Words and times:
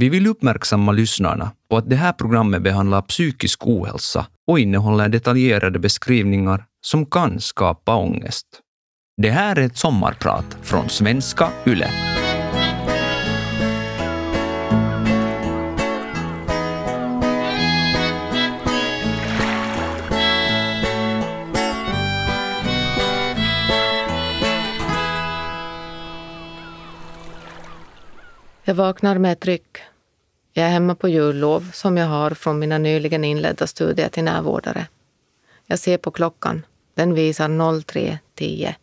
Vi 0.00 0.08
vill 0.08 0.26
uppmärksamma 0.26 0.92
lyssnarna 0.92 1.52
på 1.70 1.76
att 1.76 1.90
det 1.90 1.96
här 1.96 2.12
programmet 2.12 2.62
behandlar 2.62 3.02
psykisk 3.02 3.66
ohälsa 3.66 4.26
och 4.46 4.58
innehåller 4.60 5.08
detaljerade 5.08 5.78
beskrivningar 5.78 6.64
som 6.86 7.06
kan 7.06 7.40
skapa 7.40 7.96
ångest. 7.96 8.46
Det 9.22 9.30
här 9.30 9.58
är 9.58 9.66
ett 9.66 9.76
sommarprat 9.76 10.56
från 10.62 10.88
svenska 10.88 11.48
YLE. 11.66 11.90
Jag 28.64 28.74
vaknar 28.74 29.18
med 29.18 29.32
ett 29.32 29.46
ryck. 29.46 29.89
Jag 30.60 30.68
är 30.68 30.72
hemma 30.72 30.94
på 30.94 31.08
jullov 31.08 31.70
som 31.72 31.96
jag 31.96 32.06
har 32.06 32.30
från 32.30 32.58
mina 32.58 32.78
nyligen 32.78 33.24
inledda 33.24 33.66
studier 33.66 34.08
till 34.08 34.24
närvårdare. 34.24 34.86
Jag 35.66 35.78
ser 35.78 35.98
på 35.98 36.10
klockan. 36.10 36.66
Den 36.94 37.14
visar 37.14 37.48
03.10. 37.48 38.74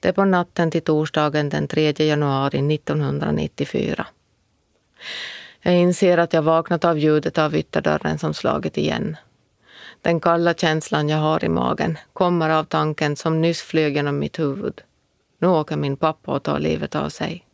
Det 0.00 0.08
är 0.08 0.12
på 0.12 0.24
natten 0.24 0.70
till 0.70 0.82
torsdagen 0.82 1.48
den 1.48 1.68
3 1.68 1.92
januari 1.98 2.74
1994. 2.74 4.06
Jag 5.60 5.74
inser 5.74 6.18
att 6.18 6.32
jag 6.32 6.42
vaknat 6.42 6.84
av 6.84 6.98
ljudet 6.98 7.38
av 7.38 7.56
ytterdörren 7.56 8.18
som 8.18 8.34
slagit 8.34 8.76
igen. 8.76 9.16
Den 10.02 10.20
kalla 10.20 10.54
känslan 10.54 11.08
jag 11.08 11.18
har 11.18 11.44
i 11.44 11.48
magen 11.48 11.98
kommer 12.12 12.50
av 12.50 12.64
tanken 12.64 13.16
som 13.16 13.40
nyss 13.40 13.62
flög 13.62 13.96
genom 13.96 14.18
mitt 14.18 14.38
huvud. 14.38 14.80
Nu 15.38 15.48
åker 15.48 15.76
min 15.76 15.96
pappa 15.96 16.32
och 16.32 16.42
tar 16.42 16.58
livet 16.58 16.94
av 16.94 17.08
sig. 17.08 17.47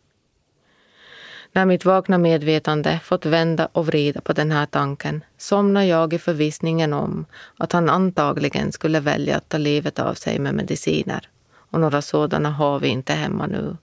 När 1.56 1.66
mitt 1.66 1.84
vakna 1.84 2.18
medvetande 2.18 3.00
fått 3.04 3.26
vända 3.26 3.68
och 3.72 3.86
vrida 3.86 4.20
på 4.20 4.32
den 4.32 4.50
här 4.50 4.66
tanken 4.66 5.24
somnar 5.36 5.82
jag 5.82 6.12
i 6.12 6.18
förvissningen 6.18 6.92
om 6.92 7.26
att 7.56 7.72
han 7.72 7.90
antagligen 7.90 8.72
skulle 8.72 9.00
välja 9.00 9.36
att 9.36 9.48
ta 9.48 9.58
livet 9.58 9.98
av 9.98 10.14
sig 10.14 10.38
med 10.38 10.54
mediciner. 10.54 11.28
Och 11.54 11.80
några 11.80 12.02
sådana 12.02 12.50
har 12.50 12.80
vi 12.80 12.88
inte 12.88 13.12
hemma 13.12 13.46
nu. 13.46 13.76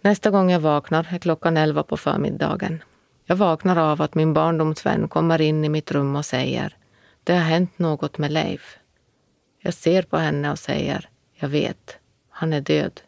Nästa 0.00 0.30
gång 0.30 0.50
jag 0.50 0.60
vaknar 0.60 1.06
är 1.10 1.18
klockan 1.18 1.56
elva 1.56 1.82
på 1.82 1.96
förmiddagen. 1.96 2.82
Jag 3.24 3.36
vaknar 3.36 3.76
av 3.76 4.02
att 4.02 4.14
min 4.14 4.32
barndomsvän 4.32 5.08
kommer 5.08 5.40
in 5.40 5.64
i 5.64 5.68
mitt 5.68 5.92
rum 5.92 6.16
och 6.16 6.26
säger 6.26 6.76
Det 7.24 7.32
har 7.32 7.44
hänt 7.44 7.78
något 7.78 8.18
med 8.18 8.32
Leif. 8.32 8.78
Jag 9.60 9.74
ser 9.74 10.02
på 10.02 10.16
henne 10.16 10.50
och 10.50 10.58
säger 10.58 11.08
Jag 11.34 11.48
vet, 11.48 11.98
han 12.30 12.52
är 12.52 12.60
död. 12.60 13.00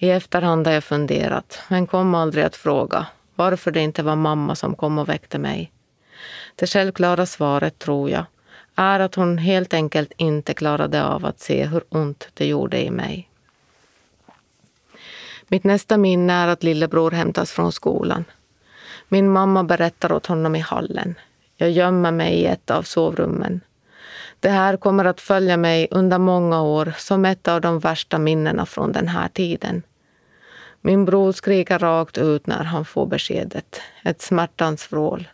I 0.00 0.10
efterhand 0.10 0.66
har 0.66 0.74
jag 0.74 0.84
funderat, 0.84 1.58
men 1.68 1.86
kom 1.86 2.14
aldrig 2.14 2.44
att 2.44 2.56
fråga 2.56 3.06
varför 3.34 3.70
det 3.70 3.80
inte 3.80 4.02
var 4.02 4.16
mamma 4.16 4.54
som 4.54 4.74
kom 4.74 4.98
och 4.98 5.08
väckte 5.08 5.38
mig. 5.38 5.72
Det 6.54 6.66
självklara 6.66 7.26
svaret, 7.26 7.78
tror 7.78 8.10
jag, 8.10 8.24
är 8.74 9.00
att 9.00 9.14
hon 9.14 9.38
helt 9.38 9.74
enkelt 9.74 10.12
inte 10.16 10.54
klarade 10.54 11.04
av 11.04 11.26
att 11.26 11.40
se 11.40 11.66
hur 11.66 11.82
ont 11.88 12.28
det 12.34 12.46
gjorde 12.46 12.82
i 12.82 12.90
mig. 12.90 13.28
Mitt 15.48 15.64
nästa 15.64 15.96
minne 15.96 16.32
är 16.32 16.48
att 16.48 16.62
lillebror 16.62 17.10
hämtas 17.10 17.52
från 17.52 17.72
skolan. 17.72 18.24
Min 19.08 19.32
mamma 19.32 19.64
berättar 19.64 20.12
åt 20.12 20.26
honom 20.26 20.56
i 20.56 20.60
hallen. 20.60 21.14
Jag 21.56 21.70
gömmer 21.70 22.12
mig 22.12 22.34
i 22.34 22.46
ett 22.46 22.70
av 22.70 22.82
sovrummen. 22.82 23.60
Det 24.40 24.50
här 24.50 24.76
kommer 24.76 25.04
att 25.04 25.20
följa 25.20 25.56
mig 25.56 25.88
under 25.90 26.18
många 26.18 26.62
år 26.62 26.92
som 26.98 27.24
ett 27.24 27.48
av 27.48 27.60
de 27.60 27.78
värsta 27.78 28.18
minnena 28.18 28.66
från 28.66 28.92
den 28.92 29.08
här 29.08 29.28
tiden. 29.28 29.82
Min 30.80 31.04
bror 31.04 31.32
skriker 31.32 31.78
rakt 31.78 32.18
ut 32.18 32.46
när 32.46 32.64
han 32.64 32.84
får 32.84 33.06
beskedet. 33.06 33.80
Ett 34.04 34.22
smärtans 34.22 34.92
vrål. 34.92 35.28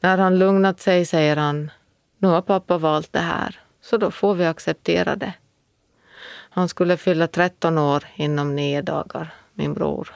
När 0.00 0.18
han 0.18 0.38
lugnat 0.38 0.80
sig 0.80 1.06
säger 1.06 1.36
han, 1.36 1.70
nu 2.18 2.28
har 2.28 2.42
pappa 2.42 2.78
valt 2.78 3.12
det 3.12 3.18
här, 3.18 3.60
så 3.80 3.96
då 3.96 4.10
får 4.10 4.34
vi 4.34 4.46
acceptera 4.46 5.16
det. 5.16 5.32
Han 6.50 6.68
skulle 6.68 6.96
fylla 6.96 7.26
13 7.26 7.78
år 7.78 8.04
inom 8.14 8.56
nio 8.56 8.82
dagar, 8.82 9.34
min 9.54 9.74
bror. 9.74 10.14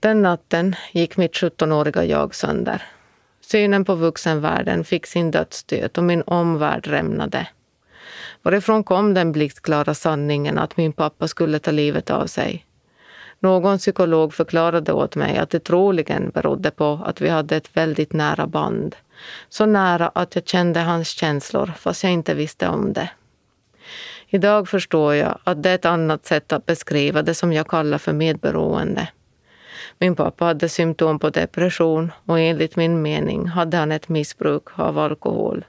Den 0.00 0.22
natten 0.22 0.76
gick 0.92 1.16
mitt 1.16 1.32
17-åriga 1.32 2.04
jag 2.04 2.34
sönder. 2.34 2.82
Synen 3.40 3.84
på 3.84 3.94
vuxenvärlden 3.94 4.84
fick 4.84 5.06
sin 5.06 5.30
dödsstöt 5.30 5.98
och 5.98 6.04
min 6.04 6.22
omvärld 6.22 6.86
rämnade. 6.86 7.48
Varifrån 8.42 8.84
kom 8.84 9.14
den 9.14 9.32
blixtklara 9.32 9.94
sanningen 9.94 10.58
att 10.58 10.76
min 10.76 10.92
pappa 10.92 11.28
skulle 11.28 11.58
ta 11.58 11.70
livet 11.70 12.10
av 12.10 12.26
sig? 12.26 12.66
Någon 13.38 13.78
psykolog 13.78 14.34
förklarade 14.34 14.92
åt 14.92 15.16
mig 15.16 15.38
att 15.38 15.50
det 15.50 15.64
troligen 15.64 16.30
berodde 16.30 16.70
på 16.70 17.00
att 17.04 17.20
vi 17.20 17.28
hade 17.28 17.56
ett 17.56 17.76
väldigt 17.76 18.12
nära 18.12 18.46
band. 18.46 18.96
Så 19.48 19.66
nära 19.66 20.08
att 20.08 20.34
jag 20.34 20.46
kände 20.46 20.80
hans 20.80 21.08
känslor 21.08 21.72
fast 21.78 22.02
jag 22.02 22.12
inte 22.12 22.34
visste 22.34 22.68
om 22.68 22.92
det. 22.92 23.10
Idag 24.28 24.68
förstår 24.68 25.14
jag 25.14 25.38
att 25.44 25.62
det 25.62 25.70
är 25.70 25.74
ett 25.74 25.84
annat 25.84 26.26
sätt 26.26 26.52
att 26.52 26.66
beskriva 26.66 27.22
det 27.22 27.34
som 27.34 27.52
jag 27.52 27.68
kallar 27.68 27.98
för 27.98 28.12
medberoende. 28.12 29.08
Min 29.98 30.16
pappa 30.16 30.44
hade 30.44 30.68
symptom 30.68 31.18
på 31.18 31.30
depression 31.30 32.12
och 32.26 32.40
enligt 32.40 32.76
min 32.76 33.02
mening 33.02 33.46
hade 33.46 33.76
han 33.76 33.92
ett 33.92 34.08
missbruk 34.08 34.64
av 34.74 34.98
alkohol. 34.98 35.64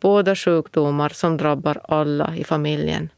Båda 0.00 0.36
sjukdomar 0.36 1.08
som 1.08 1.36
drabbar 1.36 1.80
alla 1.88 2.36
i 2.36 2.44
familjen. 2.44 3.08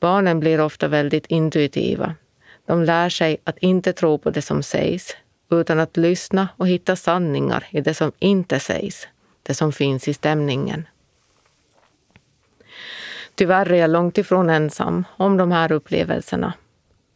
Barnen 0.00 0.40
blir 0.40 0.60
ofta 0.60 0.88
väldigt 0.88 1.26
intuitiva. 1.26 2.14
De 2.66 2.84
lär 2.84 3.08
sig 3.08 3.36
att 3.44 3.58
inte 3.58 3.92
tro 3.92 4.18
på 4.18 4.30
det 4.30 4.42
som 4.42 4.62
sägs 4.62 5.16
utan 5.50 5.80
att 5.80 5.96
lyssna 5.96 6.48
och 6.56 6.68
hitta 6.68 6.96
sanningar 6.96 7.66
i 7.70 7.80
det 7.80 7.94
som 7.94 8.12
inte 8.18 8.60
sägs, 8.60 9.08
det 9.42 9.54
som 9.54 9.72
finns 9.72 10.08
i 10.08 10.14
stämningen. 10.14 10.88
Tyvärr 13.34 13.72
är 13.72 13.76
jag 13.76 13.90
långt 13.90 14.18
ifrån 14.18 14.50
ensam 14.50 15.04
om 15.16 15.36
de 15.36 15.52
här 15.52 15.72
upplevelserna. 15.72 16.52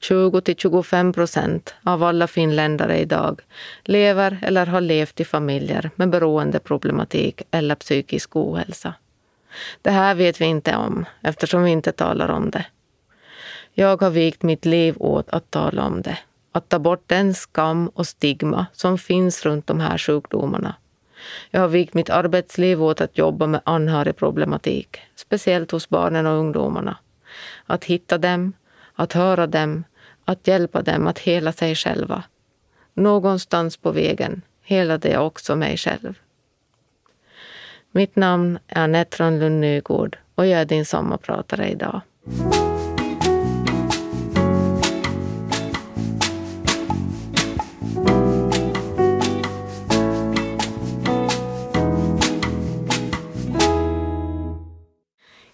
20 0.03 0.41
till 0.41 0.57
25 0.57 1.13
procent 1.13 1.75
av 1.85 2.03
alla 2.03 2.27
finländare 2.27 2.99
idag 2.99 3.41
lever 3.85 4.39
eller 4.43 4.67
har 4.67 4.81
levt 4.81 5.21
i 5.21 5.25
familjer 5.25 5.91
med 5.97 6.11
beroendeproblematik 6.11 7.43
eller 7.51 7.75
psykisk 7.75 8.37
ohälsa. 8.37 8.95
Det 9.83 9.91
här 9.91 10.15
vet 10.15 10.41
vi 10.41 10.45
inte 10.45 10.77
om 10.77 11.05
eftersom 11.21 11.63
vi 11.63 11.71
inte 11.71 11.93
talar 11.93 12.29
om 12.29 12.51
det. 12.51 12.67
Jag 13.75 14.03
har 14.03 14.11
vikt 14.11 14.43
mitt 14.43 14.65
liv 14.65 14.95
åt 14.99 15.31
att 15.31 15.51
tala 15.51 15.85
om 15.85 16.03
det. 16.03 16.19
Att 16.53 16.69
ta 16.69 16.79
bort 16.79 17.05
den 17.07 17.35
skam 17.35 17.89
och 17.89 18.07
stigma 18.07 18.67
som 18.73 18.99
finns 18.99 19.45
runt 19.45 19.67
de 19.67 19.81
här 19.81 19.99
sjukdomarna. 19.99 20.75
Jag 21.51 21.61
har 21.61 21.69
vikt 21.69 21.95
mitt 21.95 22.11
arbetsliv 22.11 22.83
åt 22.83 23.01
att 23.01 23.19
jobba 23.19 23.47
med 23.47 23.61
anhörigproblematik, 23.65 25.01
speciellt 25.15 25.71
hos 25.71 25.89
barnen 25.89 26.27
och 26.27 26.39
ungdomarna. 26.39 26.97
Att 27.67 27.85
hitta 27.85 28.19
dem, 28.19 28.53
att 28.95 29.13
höra 29.13 29.47
dem, 29.47 29.85
att 30.25 30.47
hjälpa 30.47 30.83
dem 30.83 31.07
att 31.07 31.19
hela 31.19 31.53
sig 31.53 31.75
själva. 31.75 32.25
Någonstans 32.95 33.77
på 33.77 33.91
vägen 33.91 34.43
helade 34.63 35.09
jag 35.09 35.27
också 35.27 35.57
mig 35.57 35.77
själv. 35.77 36.19
Mitt 37.91 38.17
namn 38.17 38.59
är 38.67 38.85
Anette 38.85 39.17
Rönnlund 39.23 39.61
Nygård 39.61 40.19
och 40.35 40.47
jag 40.47 40.61
är 40.61 40.65
din 40.65 40.85
sommarpratare 40.85 41.71
idag. 41.71 42.01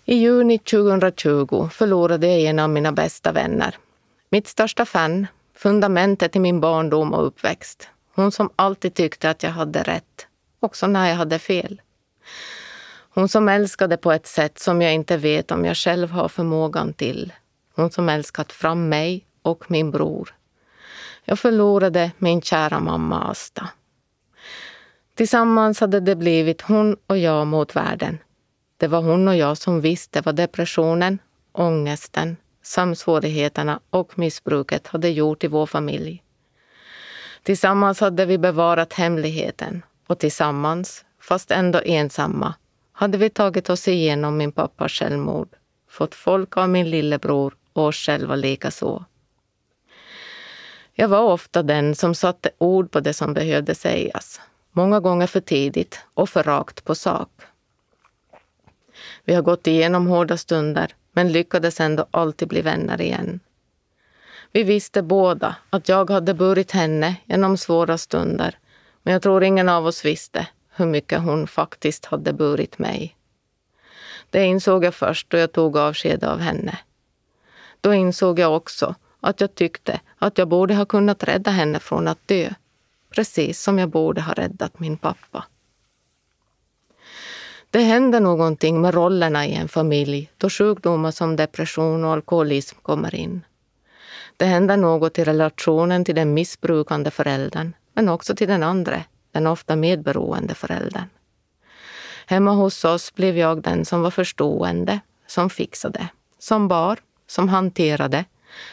I 0.04 0.14
juni 0.14 0.58
2020 0.58 1.68
förlorade 1.72 2.26
jag 2.26 2.40
en 2.40 2.58
av 2.58 2.70
mina 2.70 2.92
bästa 2.92 3.32
vänner. 3.32 3.74
Mitt 4.31 4.47
största 4.47 4.84
fan, 4.84 5.27
fundamentet 5.54 6.36
i 6.36 6.39
min 6.39 6.60
barndom 6.60 7.15
och 7.15 7.27
uppväxt. 7.27 7.89
Hon 8.15 8.33
som 8.33 8.51
alltid 8.57 8.95
tyckte 8.95 9.30
att 9.30 9.42
jag 9.42 9.51
hade 9.51 9.83
rätt, 9.83 10.27
också 10.60 10.86
när 10.86 11.09
jag 11.09 11.16
hade 11.16 11.39
fel. 11.39 11.80
Hon 13.15 13.28
som 13.28 13.48
älskade 13.48 13.97
på 13.97 14.13
ett 14.13 14.27
sätt 14.27 14.59
som 14.59 14.83
jag 14.83 14.95
inte 14.95 15.16
vet 15.16 15.51
om 15.51 15.65
jag 15.65 15.77
själv 15.77 16.10
har 16.10 16.28
förmågan 16.28 16.92
till. 16.92 17.33
Hon 17.75 17.91
som 17.91 18.09
älskat 18.09 18.53
fram 18.53 18.89
mig 18.89 19.27
och 19.42 19.71
min 19.71 19.91
bror. 19.91 20.34
Jag 21.24 21.39
förlorade 21.39 22.10
min 22.19 22.42
kära 22.42 22.81
mamma 22.81 23.22
Asta. 23.31 23.69
Tillsammans 25.15 25.81
hade 25.81 26.01
det 26.01 26.16
blivit 26.16 26.63
hon 26.63 26.97
och 27.07 27.19
jag 27.19 27.47
mot 27.47 27.77
världen. 27.77 28.19
Det 28.77 28.89
var 28.89 29.03
hon 29.03 29.28
och 29.28 29.36
jag 29.36 29.59
som 29.59 29.81
visste 29.81 30.21
vad 30.21 30.36
depressionen, 30.36 31.19
ångesten, 31.53 32.36
sömnsvårigheterna 32.68 33.80
och 33.91 34.18
missbruket 34.18 34.86
hade 34.86 35.09
gjort 35.09 35.44
i 35.44 35.47
vår 35.47 35.66
familj. 35.66 36.22
Tillsammans 37.42 38.00
hade 38.00 38.26
vi 38.26 38.38
bevarat 38.38 38.92
hemligheten 38.92 39.82
och 40.06 40.18
tillsammans, 40.18 41.04
fast 41.20 41.50
ändå 41.50 41.80
ensamma, 41.84 42.54
hade 42.92 43.18
vi 43.18 43.30
tagit 43.30 43.70
oss 43.70 43.88
igenom 43.88 44.36
min 44.36 44.53
pappas 44.53 44.92
självmord, 44.92 45.48
fått 45.91 46.15
folk 46.15 46.56
av 46.56 46.68
min 46.68 46.91
lillebror 46.91 47.54
och 47.72 47.84
oss 47.84 47.97
själva 47.97 48.36
likaså. 48.36 49.04
Jag 50.94 51.09
var 51.09 51.21
ofta 51.21 51.62
den 51.62 51.94
som 51.94 52.14
satte 52.14 52.50
ord 52.59 52.91
på 52.91 53.00
det 53.00 53.14
som 53.14 53.34
behövde 53.34 53.74
sägas. 53.74 54.41
Många 54.72 55.00
gånger 55.00 55.26
för 55.26 55.41
tidigt 55.41 56.00
och 56.14 56.28
för 56.28 56.42
rakt 56.42 56.84
på 56.84 56.94
sak. 56.94 57.30
Vi 59.24 59.34
har 59.34 59.42
gått 59.42 59.66
igenom 59.66 60.06
hårda 60.06 60.36
stunder 60.36 60.94
men 61.13 61.33
lyckades 61.33 61.81
ändå 61.81 62.07
alltid 62.10 62.49
bli 62.49 62.63
vänner 62.63 63.01
igen. 63.01 63.41
Vi 64.53 64.63
visste 64.63 65.03
båda 65.03 65.57
att 65.71 65.89
jag 65.89 66.10
hade 66.10 66.34
burit 66.34 66.71
henne 66.71 67.16
genom 67.27 67.57
svåra 67.57 67.99
stunder 67.99 68.59
men 69.03 69.13
jag 69.13 69.22
tror 69.22 69.45
ingen 69.45 69.69
av 69.69 69.87
oss 69.87 70.05
visste 70.05 70.47
hur 70.77 70.87
mycket 70.87 71.21
hon 71.21 71.47
faktiskt 71.47 72.05
hade 72.05 72.33
burit 72.33 72.78
mig. 72.78 73.16
Det 74.31 74.45
insåg 74.45 74.84
jag 74.84 74.95
först 74.95 75.31
då 75.31 75.37
jag 75.37 75.53
tog 75.53 75.77
avsked 75.77 76.25
av 76.25 76.39
henne. 76.39 76.78
Då 77.81 77.95
insåg 77.95 78.39
jag 78.39 78.57
också 78.57 78.95
att 79.21 79.41
jag 79.41 79.55
tyckte 79.55 80.01
att 80.19 80.39
jag 80.39 80.49
borde 80.49 80.75
ha 80.75 80.84
kunnat 80.84 81.25
rädda 81.25 81.51
henne 81.51 81.81
från 81.81 82.09
att 82.09 82.28
dö. 82.28 82.51
Precis 83.10 83.63
som 83.63 83.78
jag 83.78 83.89
borde 83.89 84.21
ha 84.21 84.33
räddat 84.33 84.81
min 84.81 84.97
pappa. 84.97 85.45
Det 87.70 87.80
händer 87.80 88.20
någonting 88.20 88.80
med 88.80 88.94
rollerna 88.94 89.47
i 89.47 89.54
en 89.54 89.68
familj 89.68 90.30
då 90.36 90.50
sjukdomar 90.50 91.10
som 91.10 91.36
depression 91.36 92.04
och 92.04 92.12
alkoholism 92.12 92.76
kommer 92.82 93.15
in. 93.15 93.44
Det 94.36 94.44
händer 94.44 94.76
något 94.76 95.18
i 95.18 95.24
relationen 95.24 96.04
till 96.04 96.15
den 96.15 96.34
missbrukande 96.34 97.10
föräldern, 97.10 97.72
men 97.94 98.09
också 98.09 98.36
till 98.36 98.48
den 98.48 98.62
andra, 98.62 99.03
den 99.32 99.47
ofta 99.47 99.76
medberoende 99.76 100.54
föräldern. 100.54 101.04
Hemma 102.26 102.53
hos 102.53 102.84
oss 102.84 103.15
blev 103.15 103.38
jag 103.38 103.62
den 103.62 103.84
som 103.84 104.03
var 104.03 104.10
förstående, 104.10 105.00
som 105.26 105.50
fixade, 105.50 106.09
som 106.38 106.68
bar, 106.68 106.98
som 107.26 107.48
hanterade, 107.48 108.24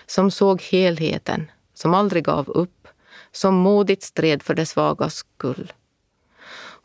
som 0.06 0.32
såg 0.32 0.62
helheten, 0.62 1.52
som 1.74 1.94
aldrig 1.94 2.24
gav 2.24 2.50
upp, 2.50 2.88
som 3.32 3.56
modigt 3.56 4.04
stred 4.04 4.44
för 4.44 4.54
de 4.54 4.66
svagas 4.66 5.16
skull. 5.16 5.74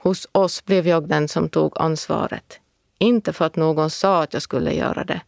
Hos 0.02 0.28
oss 0.32 0.64
blev 0.64 0.88
jag 0.88 1.08
den 1.08 1.28
som 1.28 1.48
tog 1.48 1.72
ansvaret. 1.80 2.60
Inte 2.98 3.32
för 3.32 3.44
att 3.44 3.56
någon 3.56 3.90
sa 3.90 4.22
att 4.22 4.32
jag 4.32 4.42
skulle 4.42 4.72
göra 4.72 5.04
det, 5.04 5.20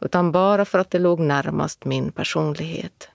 utan 0.00 0.32
bara 0.32 0.64
för 0.64 0.78
att 0.78 0.90
det 0.90 0.98
låg 0.98 1.20
närmast 1.20 1.84
min 1.84 2.12
personlighet. 2.12 3.08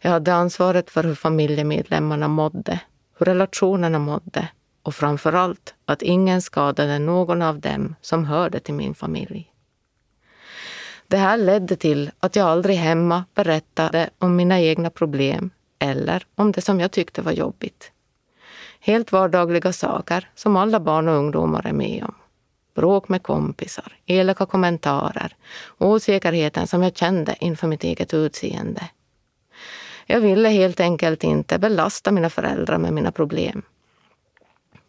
Jag 0.00 0.10
hade 0.10 0.34
ansvaret 0.34 0.90
för 0.90 1.04
hur 1.04 1.14
familjemedlemmarna 1.14 2.28
mådde, 2.28 2.80
hur 3.18 3.26
relationerna 3.26 3.98
mådde 3.98 4.48
och 4.82 4.94
framför 4.94 5.32
allt 5.32 5.74
att 5.84 6.02
ingen 6.02 6.42
skadade 6.42 6.98
någon 6.98 7.42
av 7.42 7.60
dem 7.60 7.94
som 8.00 8.24
hörde 8.24 8.60
till 8.60 8.74
min 8.74 8.94
familj. 8.94 9.52
Det 11.08 11.16
här 11.16 11.36
ledde 11.36 11.76
till 11.76 12.10
att 12.20 12.36
jag 12.36 12.48
aldrig 12.48 12.76
hemma 12.76 13.24
berättade 13.34 14.10
om 14.18 14.36
mina 14.36 14.60
egna 14.60 14.90
problem 14.90 15.50
eller 15.78 16.26
om 16.34 16.52
det 16.52 16.62
som 16.62 16.80
jag 16.80 16.90
tyckte 16.90 17.22
var 17.22 17.32
jobbigt. 17.32 17.91
Helt 18.84 19.12
vardagliga 19.12 19.72
saker 19.72 20.28
som 20.34 20.56
alla 20.56 20.80
barn 20.80 21.08
och 21.08 21.14
ungdomar 21.14 21.66
är 21.66 21.72
med 21.72 22.04
om. 22.04 22.14
Bråk 22.74 23.08
med 23.08 23.22
kompisar, 23.22 23.92
elaka 24.06 24.46
kommentarer, 24.46 25.36
osäkerheten 25.78 26.66
som 26.66 26.82
jag 26.82 26.96
kände 26.96 27.36
inför 27.40 27.68
mitt 27.68 27.84
eget 27.84 28.14
utseende. 28.14 28.90
Jag 30.06 30.20
ville 30.20 30.48
helt 30.48 30.80
enkelt 30.80 31.24
inte 31.24 31.58
belasta 31.58 32.10
mina 32.10 32.30
föräldrar 32.30 32.78
med 32.78 32.92
mina 32.92 33.12
problem. 33.12 33.62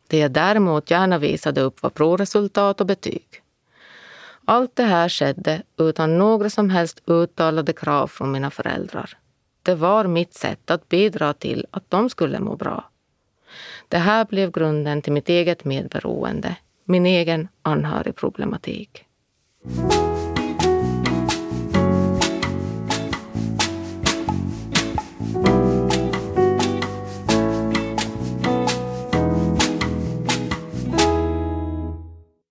Det 0.07 0.18
jag 0.18 0.31
däremot 0.31 0.92
gärna 0.92 1.18
visade 1.18 1.62
upp 1.62 1.84
var 1.84 1.89
provresultat 1.89 2.81
och 2.81 2.88
betyg. 2.88 3.28
Allt 4.46 4.75
det 4.75 4.84
här 4.84 5.10
skedde 5.10 5.63
utan 5.78 6.18
några 6.18 6.50
som 6.50 6.69
helst 6.69 7.01
uttalade 7.06 7.74
krav 7.74 8.07
från 8.07 8.31
mina 8.31 8.51
föräldrar. 8.51 9.18
Det 9.63 9.75
var 9.75 10.07
mitt 10.07 10.34
sätt 10.34 10.72
att 10.72 10.89
bidra 10.89 11.34
till 11.34 11.66
att 11.72 11.89
de 11.89 12.10
skulle 12.10 12.39
må 12.39 12.56
bra. 12.56 12.89
Det 13.94 14.00
här 14.00 14.25
blev 14.25 14.51
grunden 14.51 15.01
till 15.01 15.13
mitt 15.13 15.30
eget 15.30 15.66
medberoende, 15.66 16.56
min 16.86 17.06
egen 17.06 17.48
anhörigproblematik. 17.62 19.06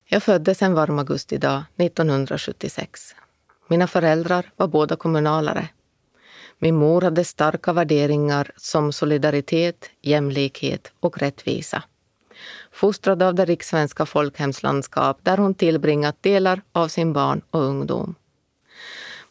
Jag 0.09 0.23
föddes 0.23 0.63
en 0.63 0.75
varm 0.75 0.99
augustidag 0.99 1.65
1976. 1.77 3.15
Mina 3.69 3.87
föräldrar 3.87 4.51
var 4.57 4.69
båda 4.69 4.97
kommunalare. 4.97 5.69
Min 6.65 6.77
mor 6.77 7.01
hade 7.01 7.25
starka 7.25 7.73
värderingar 7.73 8.51
som 8.57 8.93
solidaritet, 8.93 9.91
jämlikhet 10.03 10.93
och 11.01 11.19
rättvisa. 11.19 11.83
Fostrad 12.73 13.23
av 13.23 13.35
det 13.35 13.45
rikssvenska 13.45 14.07
folkhemslandskap 14.07 15.19
där 15.23 15.37
hon 15.37 15.55
tillbringat 15.55 16.23
delar 16.23 16.63
av 16.73 16.89
sin 16.89 17.13
barn 17.13 17.43
och 17.51 17.61
ungdom. 17.61 18.15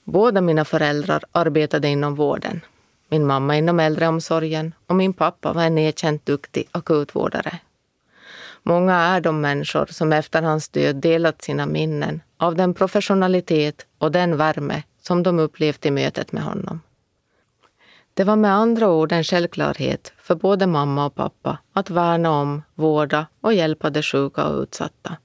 Båda 0.03 0.41
mina 0.41 0.65
föräldrar 0.65 1.23
arbetade 1.31 1.87
inom 1.87 2.15
vården. 2.15 2.61
Min 3.09 3.27
mamma 3.27 3.57
inom 3.57 3.79
äldreomsorgen 3.79 4.73
och 4.87 4.95
min 4.95 5.13
pappa 5.13 5.53
var 5.53 5.63
en 5.63 5.77
erkänt 5.77 6.25
duktig 6.25 6.67
akutvårdare 6.71 7.59
Många 8.63 8.95
är 8.95 9.21
de 9.21 9.41
människor 9.41 9.85
som 9.85 10.13
efter 10.13 10.41
hans 10.41 10.69
död 10.69 10.95
delat 10.95 11.41
sina 11.41 11.65
minnen 11.65 12.21
av 12.37 12.55
den 12.55 12.73
professionalitet 12.73 13.85
och 13.97 14.11
den 14.11 14.37
värme 14.37 14.83
som 15.01 15.23
de 15.23 15.39
upplevt 15.39 15.85
i 15.85 15.91
mötet 15.91 16.31
med 16.31 16.43
honom. 16.43 16.81
Det 18.13 18.23
var 18.23 18.35
med 18.35 18.53
andra 18.53 18.89
ord 18.89 19.11
en 19.11 19.23
självklarhet 19.23 20.13
för 20.17 20.35
både 20.35 20.67
mamma 20.67 21.05
och 21.05 21.15
pappa 21.15 21.57
att 21.73 21.89
värna 21.89 22.31
om, 22.31 22.63
vårda 22.75 23.25
och 23.41 23.53
hjälpa 23.53 23.89
de 23.89 24.01
sjuka 24.01 24.47
och 24.47 24.61
utsatta. 24.61 25.17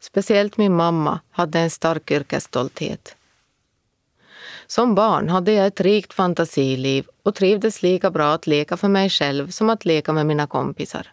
Speciellt 0.00 0.56
min 0.56 0.76
mamma 0.76 1.20
hade 1.30 1.58
en 1.58 1.70
stark 1.70 2.10
yrkesstolthet. 2.10 3.16
Som 4.66 4.94
barn 4.94 5.28
hade 5.28 5.52
jag 5.52 5.66
ett 5.66 5.80
rikt 5.80 6.14
fantasiliv 6.14 7.06
och 7.22 7.34
trivdes 7.34 7.82
lika 7.82 8.10
bra 8.10 8.32
att 8.32 8.46
leka 8.46 8.76
för 8.76 8.88
mig 8.88 9.10
själv 9.10 9.50
som 9.50 9.70
att 9.70 9.84
leka 9.84 10.12
med 10.12 10.26
mina 10.26 10.46
kompisar. 10.46 11.12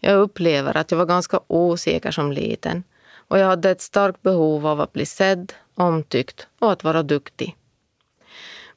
Jag 0.00 0.20
upplever 0.20 0.76
att 0.76 0.90
jag 0.90 0.98
var 0.98 1.06
ganska 1.06 1.40
osäker 1.46 2.10
som 2.10 2.32
liten 2.32 2.84
och 3.28 3.38
jag 3.38 3.46
hade 3.46 3.70
ett 3.70 3.80
starkt 3.80 4.22
behov 4.22 4.66
av 4.66 4.80
att 4.80 4.92
bli 4.92 5.06
sedd, 5.06 5.52
omtyckt 5.74 6.46
och 6.58 6.72
att 6.72 6.84
vara 6.84 7.02
duktig. 7.02 7.56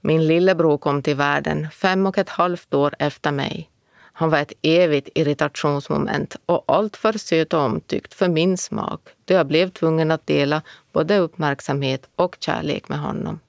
Min 0.05 0.27
lillebror 0.27 0.77
kom 0.77 1.01
till 1.01 1.15
världen 1.15 1.67
fem 1.71 2.05
och 2.05 2.17
ett 2.17 2.29
halvt 2.29 2.73
år 2.73 2.93
efter 2.99 3.31
mig. 3.31 3.69
Han 4.13 4.29
var 4.29 4.37
ett 4.37 4.53
evigt 4.61 5.09
irritationsmoment 5.15 6.35
och 6.45 6.63
alltför 6.67 7.13
söt 7.13 7.53
och 7.53 7.59
omtyckt 7.59 8.13
för 8.13 8.27
min 8.27 8.57
smak 8.57 9.01
då 9.25 9.33
jag 9.33 9.47
blev 9.47 9.69
tvungen 9.69 10.11
att 10.11 10.27
dela 10.27 10.61
både 10.91 11.17
uppmärksamhet 11.17 12.09
och 12.15 12.37
kärlek 12.39 12.89
med 12.89 12.99
honom. 12.99 13.39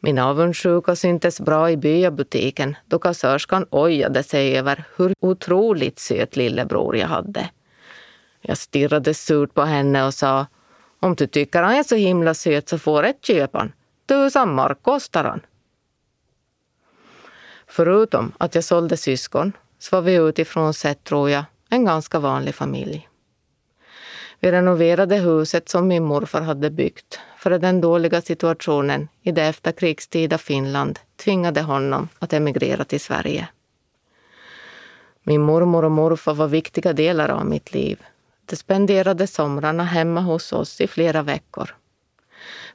Min 0.00 0.18
avundsjuka 0.18 0.96
syntes 0.96 1.40
bra 1.40 1.70
i 1.70 1.76
byabutiken 1.76 2.76
då 2.86 2.98
kassörskan 2.98 3.66
ojade 3.70 4.22
sig 4.22 4.58
över 4.58 4.84
hur 4.96 5.14
otroligt 5.20 5.98
söt 5.98 6.36
lillebror 6.36 6.96
jag 6.96 7.08
hade. 7.08 7.50
Jag 8.40 8.58
stirrade 8.58 9.14
surt 9.14 9.54
på 9.54 9.62
henne 9.62 10.04
och 10.06 10.14
sa 10.14 10.46
om 11.00 11.14
du 11.14 11.26
tycker 11.26 11.62
han 11.62 11.74
är 11.74 11.82
så 11.82 11.96
himla 11.96 12.34
söt 12.34 12.68
så 12.68 12.78
får 12.78 13.02
ett 13.02 13.24
köpan. 13.24 13.72
Tusan 14.06 14.54
mark 14.54 14.82
kostar 14.82 15.24
han. 15.24 15.40
Förutom 17.66 18.32
att 18.38 18.54
jag 18.54 18.64
sålde 18.64 18.96
syskon 18.96 19.52
så 19.78 19.96
var 19.96 20.02
vi 20.02 20.14
utifrån 20.14 20.74
sett, 20.74 21.04
tror 21.04 21.30
jag, 21.30 21.44
en 21.70 21.84
ganska 21.84 22.18
vanlig 22.18 22.54
familj. 22.54 23.08
Vi 24.40 24.52
renoverade 24.52 25.16
huset 25.16 25.68
som 25.68 25.88
min 25.88 26.04
morfar 26.04 26.40
hade 26.40 26.70
byggt 26.70 27.20
för 27.38 27.50
att 27.50 27.60
den 27.60 27.80
dåliga 27.80 28.20
situationen 28.20 29.08
i 29.22 29.32
det 29.32 29.42
efterkrigstida 29.42 30.38
Finland 30.38 30.98
tvingade 31.16 31.62
honom 31.62 32.08
att 32.18 32.32
emigrera 32.32 32.84
till 32.84 33.00
Sverige. 33.00 33.48
Min 35.22 35.40
mormor 35.40 35.84
och 35.84 35.90
morfar 35.90 36.34
var 36.34 36.48
viktiga 36.48 36.92
delar 36.92 37.28
av 37.28 37.46
mitt 37.46 37.74
liv. 37.74 38.02
De 38.46 38.56
spenderade 38.56 39.26
somrarna 39.26 39.84
hemma 39.84 40.20
hos 40.20 40.52
oss 40.52 40.80
i 40.80 40.86
flera 40.86 41.22
veckor. 41.22 41.74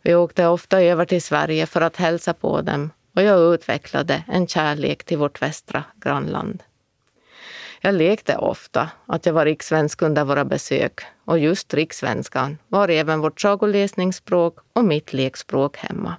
Vi 0.01 0.15
åkte 0.15 0.47
ofta 0.47 0.81
över 0.81 1.05
till 1.05 1.21
Sverige 1.21 1.65
för 1.65 1.81
att 1.81 1.95
hälsa 1.95 2.33
på 2.33 2.61
dem 2.61 2.91
och 3.15 3.23
jag 3.23 3.53
utvecklade 3.53 4.23
en 4.27 4.47
kärlek 4.47 5.03
till 5.03 5.17
vårt 5.17 5.41
västra 5.41 5.83
grannland. 5.95 6.63
Jag 7.81 7.95
lekte 7.95 8.37
ofta 8.37 8.89
att 9.05 9.25
jag 9.25 9.33
var 9.33 9.45
rikssvensk 9.45 10.01
under 10.01 10.23
våra 10.25 10.45
besök 10.45 11.01
och 11.25 11.39
just 11.39 11.73
rikssvenskan 11.73 12.57
var 12.67 12.89
även 12.89 13.19
vårt 13.19 13.41
sagoläsningsspråk 13.41 14.57
och 14.73 14.83
mitt 14.83 15.13
lekspråk 15.13 15.77
hemma. 15.77 16.15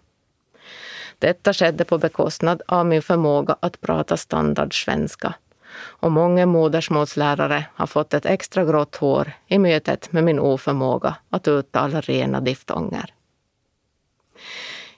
Detta 1.19 1.53
skedde 1.53 1.85
på 1.85 1.99
bekostnad 1.99 2.63
av 2.67 2.87
min 2.87 3.03
förmåga 3.03 3.57
att 3.61 3.81
prata 3.81 4.17
standardsvenska 4.17 5.35
och 5.77 6.13
många 6.13 6.47
modersmålslärare 6.47 7.65
har 7.75 7.87
fått 7.87 8.15
ett 8.15 8.27
extra 8.27 8.65
grått 8.65 8.97
hår 8.97 9.33
i 9.47 9.59
mötet 9.59 10.13
med 10.13 10.25
min 10.25 10.39
oförmåga 10.39 11.17
att 11.31 11.49
uttala 11.49 12.01
rena 12.01 12.41
diftonger. 12.41 13.15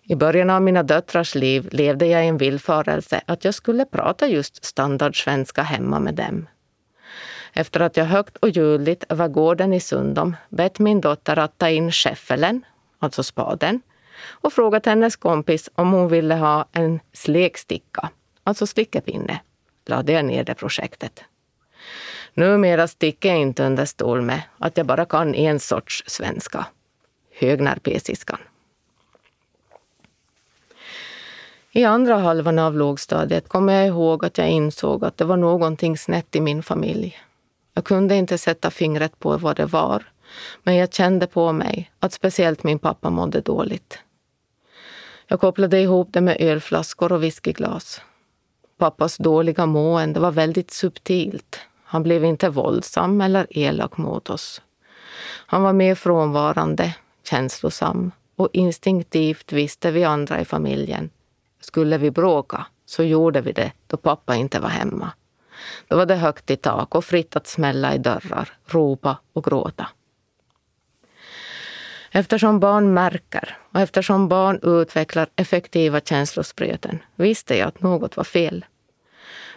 I 0.03 0.15
början 0.15 0.51
av 0.51 0.63
mina 0.63 0.83
döttrars 0.83 1.35
liv 1.35 1.69
levde 1.73 2.07
jag 2.07 2.25
i 2.25 2.29
en 2.29 2.39
villfarelse 2.39 3.21
att 3.27 3.45
jag 3.45 3.55
skulle 3.55 3.85
prata 3.85 4.29
just 4.29 4.65
standardsvenska 4.65 5.63
hemma 5.63 6.01
med 6.01 6.15
dem. 6.15 6.49
Efter 7.53 7.81
att 7.81 7.97
jag 7.97 8.05
högt 8.05 8.37
och 8.37 8.49
ljudligt 8.49 9.05
över 9.09 9.29
gården 9.29 9.73
i 9.73 9.81
Sundom 9.81 10.37
bett 10.49 10.79
min 10.79 11.01
dotter 11.01 11.39
att 11.39 11.59
ta 11.59 11.69
in 11.69 11.93
skäffelen, 11.93 12.65
alltså 12.99 13.23
spaden, 13.23 13.81
och 14.25 14.53
frågat 14.53 14.87
hennes 14.87 15.17
kompis 15.17 15.71
om 15.75 15.93
hon 15.93 16.09
ville 16.09 16.35
ha 16.35 16.69
en 16.73 17.01
sleksticka, 17.13 18.11
alltså 18.45 18.67
stickepinne, 18.67 19.41
lade 19.87 20.13
jag 20.13 20.25
ner 20.25 20.45
det 20.45 20.55
projektet. 20.55 21.25
Numera 22.35 22.89
sticker 22.89 23.29
jag 23.29 23.39
inte 23.39 23.65
under 23.65 23.85
stol 23.85 24.23
med 24.23 24.43
att 24.59 24.77
jag 24.77 24.87
bara 24.87 25.05
kan 25.05 25.35
en 25.35 25.61
sorts 25.61 26.05
svenska, 26.07 26.67
högnarpesiskan. 27.39 28.39
I 31.75 31.85
andra 31.85 32.17
halvan 32.17 32.59
av 32.59 32.75
lågstadiet 32.75 33.49
kommer 33.49 33.73
jag 33.73 33.87
ihåg 33.87 34.25
att 34.25 34.39
jag 34.39 34.51
insåg 34.51 35.05
att 35.05 35.17
det 35.17 35.25
var 35.25 35.37
någonting 35.37 35.99
snett 35.99 36.37
i 36.37 36.41
min 36.41 36.63
familj. 36.63 37.19
Jag 37.75 37.85
kunde 37.85 38.15
inte 38.15 38.39
sätta 38.39 38.71
fingret 38.71 39.19
på 39.19 39.37
vad 39.37 39.57
det 39.57 39.67
var, 39.67 40.05
men 40.63 40.77
jag 40.77 40.95
kände 40.95 41.27
på 41.27 41.53
mig 41.53 41.93
att 42.01 42.13
speciellt 42.13 42.65
min 42.65 42.79
pappa 42.79 43.11
mådde 43.11 43.41
dåligt. 43.41 43.99
Jag 45.27 45.41
kopplade 45.41 45.81
ihop 45.81 46.09
det 46.11 46.21
med 46.21 46.37
ölflaskor 46.41 47.13
och 47.13 47.23
whiskyglas. 47.23 48.01
Pappas 48.79 49.17
dåliga 49.17 49.67
mående 49.67 50.21
var 50.21 50.31
väldigt 50.31 50.71
subtilt. 50.71 51.61
Han 51.85 52.03
blev 52.03 52.25
inte 52.25 52.49
våldsam 52.49 53.21
eller 53.21 53.47
elak 53.51 53.97
mot 53.97 54.31
oss. 54.31 54.63
Han 55.47 55.63
var 55.63 55.73
mer 55.73 55.95
frånvarande, 55.95 56.95
känslosam 57.25 58.13
och 58.37 58.49
instinktivt 58.53 59.53
visste 59.53 59.91
vi 59.91 60.05
andra 60.05 60.41
i 60.41 60.45
familjen. 60.45 61.11
Skulle 61.63 61.99
vi 61.99 62.11
bråka 62.11 62.67
så 62.87 63.03
gjorde 63.03 63.41
vi 63.41 63.53
det 63.53 63.73
då 63.87 63.97
pappa 63.97 64.37
inte 64.37 64.61
var 64.61 64.69
hemma. 64.69 65.13
Då 65.89 65.97
var 65.97 66.07
det 66.07 66.15
högt 66.15 66.51
i 66.51 66.57
tak 66.57 66.95
och 66.95 67.05
fritt 67.05 67.37
att 67.37 67.47
smälla 67.47 67.95
i 67.95 67.99
dörrar, 67.99 68.49
ropa 68.67 69.19
och 69.33 69.45
gråta. 69.45 69.89
Eftersom 72.11 72.61
barn 72.61 72.95
märker 72.95 73.59
och 73.73 73.81
eftersom 73.81 74.29
barn 74.29 74.59
utvecklar 74.63 75.29
effektiva 75.37 76.01
känslospröten 76.01 76.99
visste 77.17 77.57
jag 77.57 77.69
att 77.69 77.83
något 77.83 78.17
var 78.17 78.25
fel. 78.25 78.65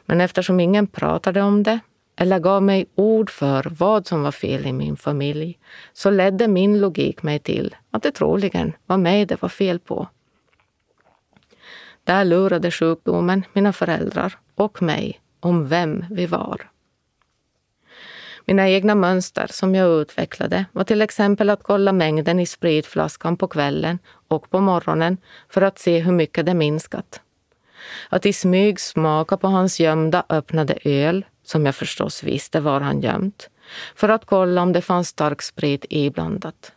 Men 0.06 0.22
eftersom 0.22 0.60
ingen 0.60 0.88
pratade 0.88 1.42
om 1.42 1.64
det 1.64 1.80
eller 2.16 2.40
gav 2.40 2.64
mig 2.64 2.86
ord 2.96 3.30
för 3.30 3.68
vad 3.80 4.08
som 4.08 4.24
var 4.24 4.32
fel 4.32 4.66
i 4.66 4.74
min 4.74 4.98
familj 4.98 5.60
så 5.94 6.10
ledde 6.10 6.48
min 6.48 6.80
logik 6.80 7.24
mig 7.24 7.40
till 7.40 7.76
att 7.92 8.04
det 8.04 8.12
troligen 8.12 8.74
var 8.86 8.98
mig 8.98 9.26
det 9.26 9.42
var 9.42 9.50
fel 9.50 9.80
på. 9.80 10.08
Där 12.06 12.26
lurade 12.26 12.72
sjukdomen 12.72 13.46
mina 13.54 13.74
föräldrar 13.74 14.38
och 14.56 14.82
mig 14.82 15.22
om 15.40 15.68
vem 15.68 16.06
vi 16.12 16.26
var. 16.26 16.70
Mina 18.46 18.70
egna 18.70 18.96
mönster 18.96 19.48
som 19.50 19.76
jag 19.76 20.02
utvecklade 20.02 20.66
var 20.72 20.84
till 20.84 21.02
exempel 21.02 21.50
att 21.50 21.64
kolla 21.64 21.92
mängden 21.92 22.40
i 22.40 22.46
spritflaskan 22.46 23.38
på 23.38 23.48
kvällen 23.48 24.00
och 24.28 24.50
på 24.50 24.60
morgonen 24.60 25.18
för 25.50 25.62
att 25.62 25.80
se 25.80 26.00
hur 26.00 26.12
mycket 26.12 26.46
det 26.46 26.54
minskat. 26.54 27.22
Att 28.10 28.26
i 28.26 28.34
smyg 28.34 28.80
smaka 28.80 29.38
på 29.38 29.48
hans 29.48 29.80
gömda 29.80 30.24
öppnade 30.30 30.78
öl, 30.84 31.26
som 31.44 31.66
jag 31.66 31.76
förstås 31.76 32.24
visste 32.24 32.60
var 32.60 32.82
han 32.82 33.02
gömt, 33.02 33.50
för 33.96 34.10
att 34.10 34.26
kolla 34.26 34.62
om 34.62 34.74
det 34.74 34.82
fanns 34.82 35.08
stark 35.08 35.42
sprit 35.42 35.86
iblandat. 35.90 36.72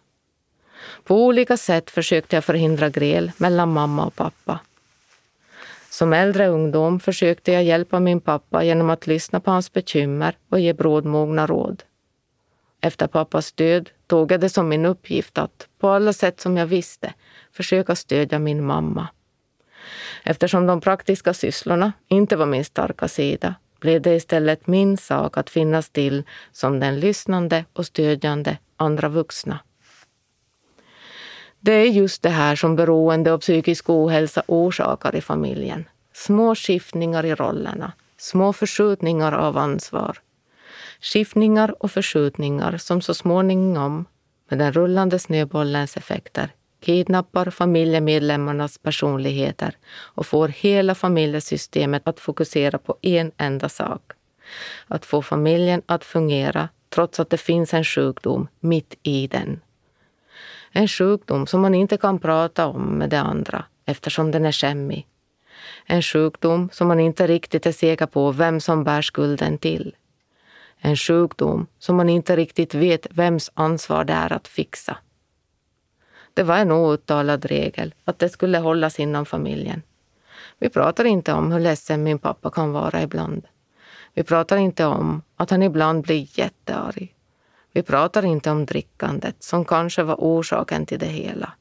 På 1.04 1.25
olika 1.25 1.56
sätt 1.56 1.90
försökte 1.90 2.37
jag 2.37 2.44
förhindra 2.44 2.88
gräl 2.88 3.32
mellan 3.37 3.73
mamma 3.73 4.06
och 4.06 4.16
pappa 4.16 4.61
som 5.99 6.12
äldre 6.12 6.47
ungdom 6.49 7.00
försökte 7.00 7.52
jag 7.52 7.64
hjälpa 7.64 8.00
min 8.00 8.21
pappa 8.21 8.64
genom 8.64 8.90
att 8.90 9.07
lyssna 9.07 9.40
på 9.40 9.50
hans 9.50 9.73
bekymmer 9.73 10.37
och 10.50 10.61
ge 10.61 10.73
brådmogna 10.73 11.47
råd. 11.47 11.83
Efter 12.81 13.07
pappas 13.07 13.52
död 13.52 13.90
tog 14.07 14.33
jag 14.33 14.40
det 14.40 14.49
som 14.49 14.69
min 14.69 14.87
uppgift 14.87 15.38
att, 15.38 15.69
på 15.78 15.88
alla 15.88 16.12
sätt 16.12 16.40
som 16.40 16.57
jag 16.57 16.67
visste, 16.67 17.14
försöka 17.52 17.97
stödja 17.97 18.38
min 18.38 18.64
mamma. 18.67 19.09
Eftersom 20.25 20.67
de 20.67 20.81
praktiska 20.81 21.35
sysslorna 21.35 21.93
inte 22.09 22.37
var 22.37 22.47
min 22.47 22.64
starka 22.64 23.09
sida 23.09 23.55
blev 23.81 24.02
det 24.02 24.14
istället 24.14 24.67
min 24.67 24.97
sak 24.97 25.38
att 25.38 25.50
finnas 25.50 25.90
till 25.90 26.23
som 26.52 26.81
den 26.81 27.00
lyssnande 27.00 27.64
och 27.73 27.87
stödjande 27.87 28.59
andra 28.76 29.09
vuxna. 29.09 29.59
Det 31.61 31.73
är 31.73 31.85
just 31.85 32.23
det 32.23 32.31
här 32.31 32.57
som 32.57 32.77
beroende 32.77 33.33
och 33.33 33.41
psykisk 33.41 33.91
ohälsa 33.91 34.43
orsakar 34.47 35.17
i 35.17 35.21
familjen. 35.21 35.85
Små 36.12 36.55
skiftningar 36.55 37.25
i 37.27 37.35
rollerna, 37.35 37.93
små 38.17 38.53
förskjutningar 38.53 39.33
av 39.33 39.59
ansvar. 39.59 40.19
Skiftningar 41.00 41.83
och 41.83 41.91
förskjutningar 41.91 42.77
som 42.77 43.00
så 43.00 43.15
småningom, 43.15 44.05
med 44.49 44.59
den 44.59 44.73
rullande 44.73 45.19
snöbollens 45.19 45.97
effekter, 45.97 46.50
kidnappar 46.81 47.50
familjemedlemmarnas 47.50 48.79
personligheter 48.79 49.77
och 49.97 50.27
får 50.27 50.49
hela 50.49 50.95
familjesystemet 50.95 52.09
att 52.09 52.21
fokusera 52.21 52.79
på 52.79 52.97
en 53.03 53.33
enda 53.37 53.69
sak. 53.69 54.03
Att 54.87 55.05
få 55.05 55.23
familjen 55.23 55.83
att 55.87 56.05
fungera 56.05 56.69
trots 56.88 57.21
att 57.21 57.31
det 57.31 57.38
finns 57.38 57.75
en 57.75 57.85
sjukdom 57.85 58.49
mitt 58.61 58.95
i 59.03 59.27
den 59.27 59.61
en 60.72 60.88
sjukdom 60.88 61.46
som 61.46 61.60
man 61.60 61.75
inte 61.75 61.96
kan 61.96 62.18
prata 62.18 62.66
om 62.66 62.98
med 62.98 63.10
de 63.10 63.16
andra 63.16 63.64
eftersom 63.87 64.30
den 64.30 64.44
är 64.44 64.52
skämmig. 64.52 65.06
En 65.87 66.02
sjukdom 66.02 66.68
som 66.72 66.88
man 66.88 67.00
inte 67.00 67.26
riktigt 67.26 67.66
är 67.66 67.72
säker 67.72 68.06
på 68.06 68.32
vem 68.32 68.60
som 68.60 68.84
bär 68.84 69.02
skulden 69.02 69.58
till. 69.58 69.94
En 70.78 70.96
sjukdom 70.96 71.66
som 71.78 71.96
man 71.96 72.08
inte 72.08 72.37
riktigt 72.37 72.75
vet 72.75 73.06
vems 73.10 73.50
ansvar 73.54 74.04
det 74.04 74.12
är 74.12 74.32
att 74.32 74.48
fixa. 74.48 74.96
Det 76.34 76.42
var 76.42 76.56
en 76.56 76.72
outtalad 76.72 77.44
regel 77.44 77.94
att 78.04 78.18
det 78.18 78.28
skulle 78.28 78.58
hållas 78.58 79.00
inom 79.00 79.26
familjen. 79.26 79.82
Vi 80.58 80.68
pratar 80.68 81.04
inte 81.04 81.32
om 81.32 81.52
hur 81.52 81.60
ledsen 81.60 82.02
min 82.02 82.18
pappa 82.18 82.50
kan 82.50 82.72
vara 82.72 83.02
ibland. 83.02 83.46
Vi 84.14 84.22
pratar 84.22 84.56
inte 84.56 84.87
om 84.87 85.22
att 85.37 85.50
han 85.50 85.62
ibland 85.62 86.02
blir 86.02 86.38
jättearg. 86.38 87.14
Vi 87.72 87.82
pratar 87.82 88.25
inte 88.25 88.50
om 88.50 88.66
drickandet 88.66 89.37
som 89.38 89.64
kanske 89.64 90.02
var 90.02 90.16
orsaken 90.18 90.87
till 90.87 90.98
det 90.98 91.06
hela 91.06 91.52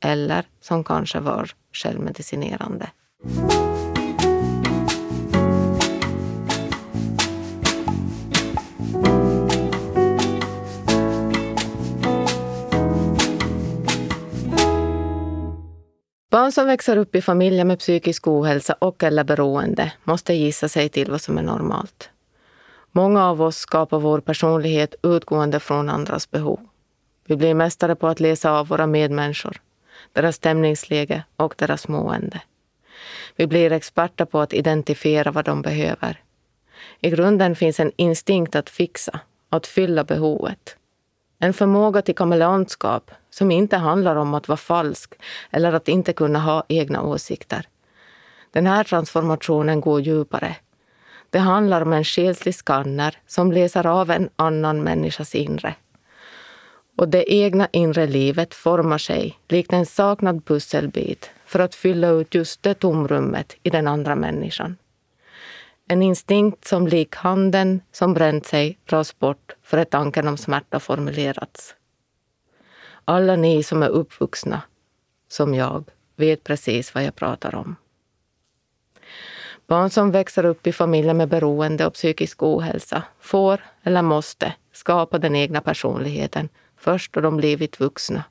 eller 0.00 0.44
som 0.60 0.84
kanske 0.84 1.20
var 1.20 1.50
självmedicinerande. 1.72 2.90
Barn 16.30 16.52
som 16.52 16.66
växer 16.66 16.96
upp 16.96 17.14
i 17.14 17.22
familjer 17.22 17.64
med 17.64 17.78
psykisk 17.78 18.28
ohälsa 18.28 18.74
och 18.78 19.02
eller 19.02 19.24
beroende 19.24 19.92
måste 20.04 20.34
gissa 20.34 20.68
sig 20.68 20.88
till 20.88 21.10
vad 21.10 21.20
som 21.20 21.38
är 21.38 21.42
normalt. 21.42 22.11
Många 22.94 23.26
av 23.26 23.42
oss 23.42 23.56
skapar 23.56 23.98
vår 23.98 24.20
personlighet 24.20 24.94
utgående 25.02 25.60
från 25.60 25.88
andras 25.88 26.30
behov. 26.30 26.60
Vi 27.26 27.36
blir 27.36 27.54
mästare 27.54 27.94
på 27.94 28.08
att 28.08 28.20
läsa 28.20 28.52
av 28.52 28.68
våra 28.68 28.86
medmänniskor, 28.86 29.56
deras 30.12 30.36
stämningsläge 30.36 31.24
och 31.36 31.54
deras 31.58 31.88
mående. 31.88 32.40
Vi 33.36 33.46
blir 33.46 33.72
experter 33.72 34.24
på 34.24 34.40
att 34.40 34.52
identifiera 34.52 35.30
vad 35.30 35.44
de 35.44 35.62
behöver. 35.62 36.20
I 37.00 37.10
grunden 37.10 37.56
finns 37.56 37.80
en 37.80 37.92
instinkt 37.96 38.56
att 38.56 38.70
fixa, 38.70 39.20
att 39.48 39.66
fylla 39.66 40.04
behovet. 40.04 40.76
En 41.38 41.52
förmåga 41.52 42.02
till 42.02 42.14
kameleontskap 42.14 43.10
som 43.30 43.50
inte 43.50 43.76
handlar 43.76 44.16
om 44.16 44.34
att 44.34 44.48
vara 44.48 44.56
falsk 44.56 45.14
eller 45.50 45.72
att 45.72 45.88
inte 45.88 46.12
kunna 46.12 46.38
ha 46.38 46.64
egna 46.68 47.02
åsikter. 47.02 47.68
Den 48.50 48.66
här 48.66 48.84
transformationen 48.84 49.80
går 49.80 50.00
djupare 50.00 50.56
det 51.32 51.38
handlar 51.38 51.80
om 51.80 51.92
en 51.92 52.04
själslig 52.04 52.54
skanner 52.54 53.16
som 53.26 53.52
läser 53.52 53.86
av 53.86 54.10
en 54.10 54.28
annan 54.36 54.82
människas 54.82 55.34
inre. 55.34 55.74
Och 56.96 57.08
det 57.08 57.32
egna 57.32 57.68
inre 57.72 58.06
livet 58.06 58.54
formar 58.54 58.98
sig 58.98 59.38
likt 59.48 59.72
en 59.72 59.86
saknad 59.86 60.44
pusselbit 60.46 61.30
för 61.46 61.58
att 61.58 61.74
fylla 61.74 62.08
ut 62.08 62.34
just 62.34 62.62
det 62.62 62.74
tomrummet 62.74 63.56
i 63.62 63.70
den 63.70 63.88
andra 63.88 64.14
människan. 64.14 64.76
En 65.88 66.02
instinkt 66.02 66.64
som 66.64 66.86
lik 66.86 67.14
handen 67.14 67.80
som 67.92 68.14
bränt 68.14 68.46
sig 68.46 68.78
dras 68.84 69.18
bort 69.18 69.56
för 69.62 69.78
att 69.78 69.90
tanken 69.90 70.28
om 70.28 70.36
smärta 70.36 70.80
formulerats. 70.80 71.74
Alla 73.04 73.36
ni 73.36 73.62
som 73.62 73.82
är 73.82 73.88
uppvuxna, 73.88 74.62
som 75.28 75.54
jag, 75.54 75.84
vet 76.16 76.44
precis 76.44 76.94
vad 76.94 77.04
jag 77.04 77.14
pratar 77.14 77.54
om. 77.54 77.76
Barn 79.72 79.90
som 79.90 80.10
växer 80.10 80.44
upp 80.44 80.66
i 80.66 80.72
familjer 80.72 81.14
med 81.14 81.28
beroende 81.28 81.86
och 81.86 81.94
psykisk 81.94 82.42
ohälsa 82.42 83.02
får, 83.20 83.60
eller 83.82 84.02
måste, 84.02 84.54
skapa 84.72 85.18
den 85.18 85.36
egna 85.36 85.60
personligheten 85.60 86.48
först 86.78 87.12
då 87.12 87.20
de 87.20 87.36
blivit 87.36 87.80
vuxna. 87.80 88.24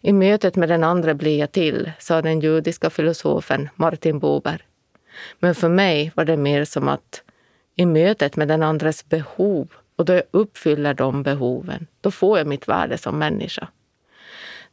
I 0.00 0.12
mötet 0.12 0.56
med 0.56 0.68
den 0.68 0.84
andra 0.84 1.14
blir 1.14 1.38
jag 1.38 1.52
till, 1.52 1.92
sa 1.98 2.22
den 2.22 2.40
judiska 2.40 2.90
filosofen 2.90 3.68
Martin 3.74 4.18
Buber. 4.18 4.64
Men 5.38 5.54
för 5.54 5.68
mig 5.68 6.12
var 6.14 6.24
det 6.24 6.36
mer 6.36 6.64
som 6.64 6.88
att 6.88 7.22
i 7.76 7.86
mötet 7.86 8.36
med 8.36 8.48
den 8.48 8.62
andres 8.62 9.08
behov 9.08 9.68
och 9.96 10.04
då 10.04 10.12
jag 10.12 10.24
uppfyller 10.30 10.94
de 10.94 11.22
behoven, 11.22 11.86
då 12.00 12.10
får 12.10 12.38
jag 12.38 12.46
mitt 12.46 12.68
värde 12.68 12.98
som 12.98 13.18
människa. 13.18 13.68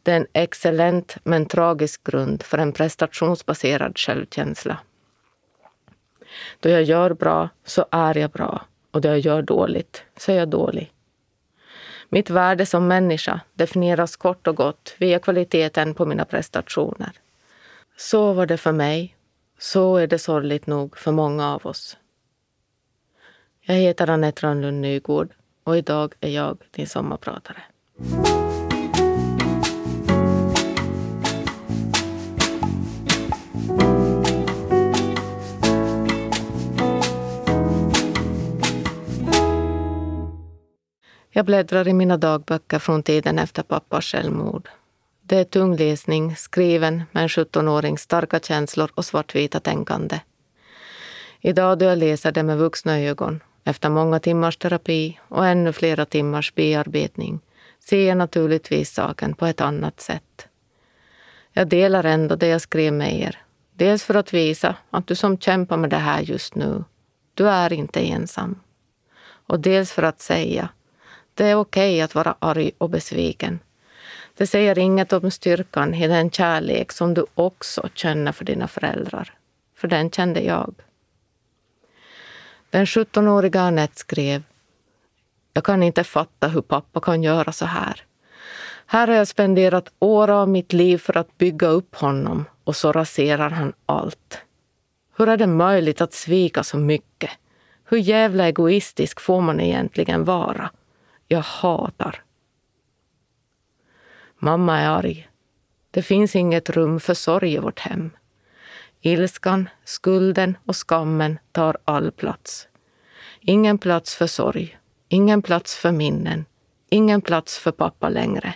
Det 0.03 0.11
är 0.11 0.17
en 0.17 0.27
excellent 0.33 1.17
men 1.23 1.45
tragisk 1.45 2.03
grund 2.03 2.43
för 2.43 2.57
en 2.57 2.71
prestationsbaserad 2.71 3.97
självkänsla. 3.97 4.77
Då 6.59 6.69
jag 6.69 6.83
gör 6.83 7.13
bra 7.13 7.49
så 7.65 7.85
är 7.91 8.17
jag 8.17 8.31
bra 8.31 8.65
och 8.91 9.01
då 9.01 9.07
jag 9.07 9.19
gör 9.19 9.41
dåligt 9.41 10.03
så 10.17 10.31
är 10.31 10.35
jag 10.35 10.49
dålig. 10.49 10.93
Mitt 12.09 12.29
värde 12.29 12.65
som 12.65 12.87
människa 12.87 13.41
definieras 13.53 14.15
kort 14.15 14.47
och 14.47 14.55
gott 14.55 14.95
via 14.97 15.19
kvaliteten 15.19 15.93
på 15.93 16.05
mina 16.05 16.25
prestationer. 16.25 17.11
Så 17.97 18.33
var 18.33 18.45
det 18.45 18.57
för 18.57 18.71
mig. 18.71 19.15
Så 19.59 19.97
är 19.97 20.07
det 20.07 20.19
sorgligt 20.19 20.67
nog 20.67 20.97
för 20.97 21.11
många 21.11 21.53
av 21.53 21.65
oss. 21.65 21.97
Jag 23.61 23.75
heter 23.75 24.09
Anette 24.09 24.47
Rönnlund 24.47 24.81
Nygård 24.81 25.29
och 25.63 25.77
idag 25.77 26.13
är 26.19 26.29
jag 26.29 26.57
din 26.71 26.87
sommarpratare. 26.87 27.63
Jag 41.37 41.45
bläddrar 41.45 41.87
i 41.87 41.93
mina 41.93 42.17
dagböcker 42.17 42.79
från 42.79 43.03
tiden 43.03 43.39
efter 43.39 43.63
pappas 43.63 44.05
självmord. 44.05 44.69
Det 45.21 45.37
är 45.37 45.43
tung 45.43 45.75
läsning, 45.75 46.35
skriven 46.35 47.03
med 47.11 47.23
en 47.23 47.29
17-årings 47.29 47.97
starka 47.97 48.39
känslor 48.39 48.91
och 48.95 49.05
svartvita 49.05 49.59
tänkande. 49.59 50.19
Idag 51.41 51.79
då 51.79 51.85
jag 51.85 51.97
läser 51.97 52.31
det 52.31 52.43
med 52.43 52.57
vuxna 52.57 52.99
ögon, 52.99 53.39
efter 53.63 53.89
många 53.89 54.19
timmars 54.19 54.57
terapi 54.57 55.19
och 55.27 55.45
ännu 55.45 55.73
flera 55.73 56.05
timmars 56.05 56.55
bearbetning, 56.55 57.39
ser 57.79 58.07
jag 58.07 58.17
naturligtvis 58.17 58.93
saken 58.93 59.33
på 59.33 59.45
ett 59.45 59.61
annat 59.61 60.01
sätt. 60.01 60.47
Jag 61.53 61.67
delar 61.67 62.03
ändå 62.03 62.35
det 62.35 62.47
jag 62.47 62.61
skrev 62.61 62.93
med 62.93 63.19
er. 63.19 63.41
Dels 63.73 64.03
för 64.03 64.15
att 64.15 64.33
visa 64.33 64.75
att 64.89 65.07
du 65.07 65.15
som 65.15 65.37
kämpar 65.37 65.77
med 65.77 65.89
det 65.89 65.97
här 65.97 66.21
just 66.21 66.55
nu, 66.55 66.83
du 67.33 67.49
är 67.49 67.73
inte 67.73 67.99
ensam. 67.99 68.59
Och 69.47 69.59
dels 69.59 69.91
för 69.91 70.03
att 70.03 70.21
säga 70.21 70.69
det 71.37 71.45
är 71.45 71.55
okej 71.55 71.93
okay 71.93 72.01
att 72.01 72.15
vara 72.15 72.35
arg 72.39 72.71
och 72.77 72.89
besviken. 72.89 73.59
Det 74.37 74.47
säger 74.47 74.79
inget 74.79 75.13
om 75.13 75.31
styrkan 75.31 75.93
i 75.93 76.07
den 76.07 76.31
kärlek 76.31 76.91
som 76.91 77.13
du 77.13 77.25
också 77.33 77.89
känner 77.93 78.31
för 78.31 78.45
dina 78.45 78.67
föräldrar. 78.67 79.33
För 79.75 79.87
den 79.87 80.11
kände 80.11 80.41
jag. 80.41 80.75
Den 82.69 82.85
17-åriga 82.85 83.61
Anette 83.61 83.99
skrev 83.99 84.43
Jag 85.53 85.63
kan 85.63 85.83
inte 85.83 86.03
fatta 86.03 86.47
hur 86.47 86.61
pappa 86.61 86.99
kan 86.99 87.23
göra 87.23 87.51
så 87.51 87.65
här. 87.65 88.03
Här 88.85 89.07
har 89.07 89.15
jag 89.15 89.27
spenderat 89.27 89.91
år 89.99 90.29
av 90.29 90.49
mitt 90.49 90.73
liv 90.73 90.97
för 90.97 91.17
att 91.17 91.37
bygga 91.37 91.67
upp 91.67 91.95
honom 91.95 92.45
och 92.63 92.75
så 92.75 92.91
raserar 92.91 93.49
han 93.49 93.73
allt. 93.85 94.41
Hur 95.17 95.29
är 95.29 95.37
det 95.37 95.47
möjligt 95.47 96.01
att 96.01 96.13
svika 96.13 96.63
så 96.63 96.77
mycket? 96.77 97.29
Hur 97.85 97.97
jävla 97.97 98.47
egoistisk 98.47 99.19
får 99.19 99.41
man 99.41 99.59
egentligen 99.59 100.23
vara? 100.23 100.69
Jag 101.27 101.41
hatar. 101.41 102.23
Mamma 104.39 104.79
är 104.79 104.89
arg. 104.89 105.29
Det 105.91 106.01
finns 106.01 106.35
inget 106.35 106.69
rum 106.69 106.99
för 106.99 107.13
sorg 107.13 107.53
i 107.53 107.57
vårt 107.57 107.79
hem. 107.79 108.09
Ilskan, 109.01 109.69
skulden 109.83 110.57
och 110.65 110.75
skammen 110.75 111.39
tar 111.51 111.77
all 111.85 112.11
plats. 112.11 112.67
Ingen 113.41 113.77
plats 113.77 114.15
för 114.15 114.27
sorg, 114.27 114.77
ingen 115.07 115.41
plats 115.41 115.75
för 115.75 115.91
minnen, 115.91 116.45
ingen 116.89 117.21
plats 117.21 117.59
för 117.59 117.71
pappa 117.71 118.09
längre. 118.09 118.53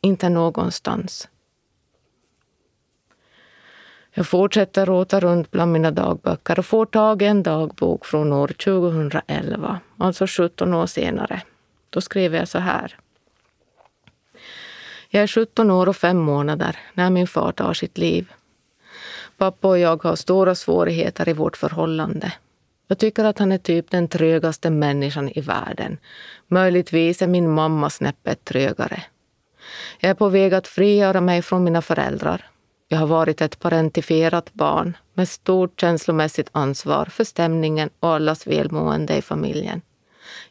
Inte 0.00 0.28
någonstans. 0.28 1.28
Jag 4.14 4.26
fortsätter 4.26 4.86
rota 4.86 5.20
runt 5.20 5.50
bland 5.50 5.72
mina 5.72 5.90
dagböcker 5.90 6.58
och 6.58 6.66
får 6.66 6.86
tag 6.86 7.22
i 7.22 7.24
en 7.24 7.42
dagbok 7.42 8.06
från 8.06 8.32
år 8.32 8.48
2011, 8.48 9.80
alltså 9.98 10.26
17 10.26 10.74
år 10.74 10.86
senare. 10.86 11.42
Då 11.94 12.00
skrev 12.00 12.34
jag 12.34 12.48
så 12.48 12.58
här. 12.58 12.96
Jag 15.08 15.22
är 15.22 15.26
17 15.26 15.70
år 15.70 15.88
och 15.88 15.96
fem 15.96 16.18
månader 16.18 16.76
när 16.94 17.10
min 17.10 17.26
far 17.26 17.52
tar 17.52 17.74
sitt 17.74 17.98
liv. 17.98 18.32
Pappa 19.36 19.68
och 19.68 19.78
jag 19.78 20.02
har 20.02 20.16
stora 20.16 20.54
svårigheter 20.54 21.28
i 21.28 21.32
vårt 21.32 21.56
förhållande. 21.56 22.32
Jag 22.88 22.98
tycker 22.98 23.24
att 23.24 23.38
han 23.38 23.52
är 23.52 23.58
typ 23.58 23.90
den 23.90 24.08
trögaste 24.08 24.70
människan 24.70 25.28
i 25.28 25.40
världen. 25.40 25.98
Möjligtvis 26.48 27.22
är 27.22 27.26
min 27.26 27.50
mamma 27.50 27.90
snäppet 27.90 28.44
trögare. 28.44 29.02
Jag 30.00 30.10
är 30.10 30.14
på 30.14 30.28
väg 30.28 30.54
att 30.54 30.66
frigöra 30.66 31.20
mig 31.20 31.42
från 31.42 31.64
mina 31.64 31.82
föräldrar. 31.82 32.50
Jag 32.88 32.98
har 32.98 33.06
varit 33.06 33.40
ett 33.40 33.58
parentifierat 33.58 34.54
barn 34.54 34.96
med 35.14 35.28
stort 35.28 35.80
känslomässigt 35.80 36.48
ansvar 36.52 37.04
för 37.04 37.24
stämningen 37.24 37.90
och 38.00 38.14
allas 38.14 38.46
välmående 38.46 39.16
i 39.16 39.22
familjen. 39.22 39.82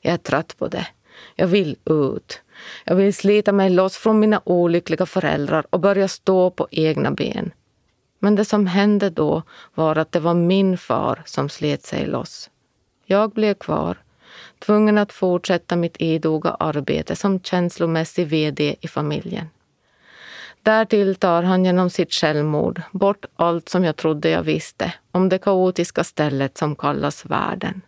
Jag 0.01 0.13
är 0.13 0.17
trött 0.17 0.57
på 0.57 0.67
det. 0.67 0.87
Jag 1.35 1.47
vill 1.47 1.75
ut. 1.85 2.41
Jag 2.85 2.95
vill 2.95 3.13
slita 3.13 3.51
mig 3.51 3.69
loss 3.69 3.97
från 3.97 4.19
mina 4.19 4.41
olyckliga 4.43 5.05
föräldrar 5.05 5.65
och 5.69 5.79
börja 5.79 6.07
stå 6.07 6.49
på 6.49 6.67
egna 6.71 7.11
ben. 7.11 7.51
Men 8.19 8.35
det 8.35 8.45
som 8.45 8.67
hände 8.67 9.09
då 9.09 9.43
var 9.73 9.95
att 9.95 10.11
det 10.11 10.19
var 10.19 10.33
min 10.33 10.77
far 10.77 11.21
som 11.25 11.49
slet 11.49 11.83
sig 11.83 12.05
loss. 12.05 12.49
Jag 13.05 13.31
blev 13.31 13.53
kvar, 13.53 13.97
tvungen 14.59 14.97
att 14.97 15.13
fortsätta 15.13 15.75
mitt 15.75 15.95
idoga 15.99 16.49
arbete 16.49 17.15
som 17.15 17.39
känslomässig 17.39 18.27
VD 18.27 18.75
i 18.81 18.87
familjen. 18.87 19.49
Därtill 20.63 21.15
tar 21.15 21.43
han 21.43 21.65
genom 21.65 21.89
sitt 21.89 22.13
självmord 22.13 22.81
bort 22.91 23.25
allt 23.35 23.69
som 23.69 23.83
jag 23.83 23.95
trodde 23.95 24.29
jag 24.29 24.43
visste 24.43 24.93
om 25.11 25.29
det 25.29 25.37
kaotiska 25.37 26.03
stället 26.03 26.57
som 26.57 26.75
kallas 26.75 27.25
världen. 27.25 27.81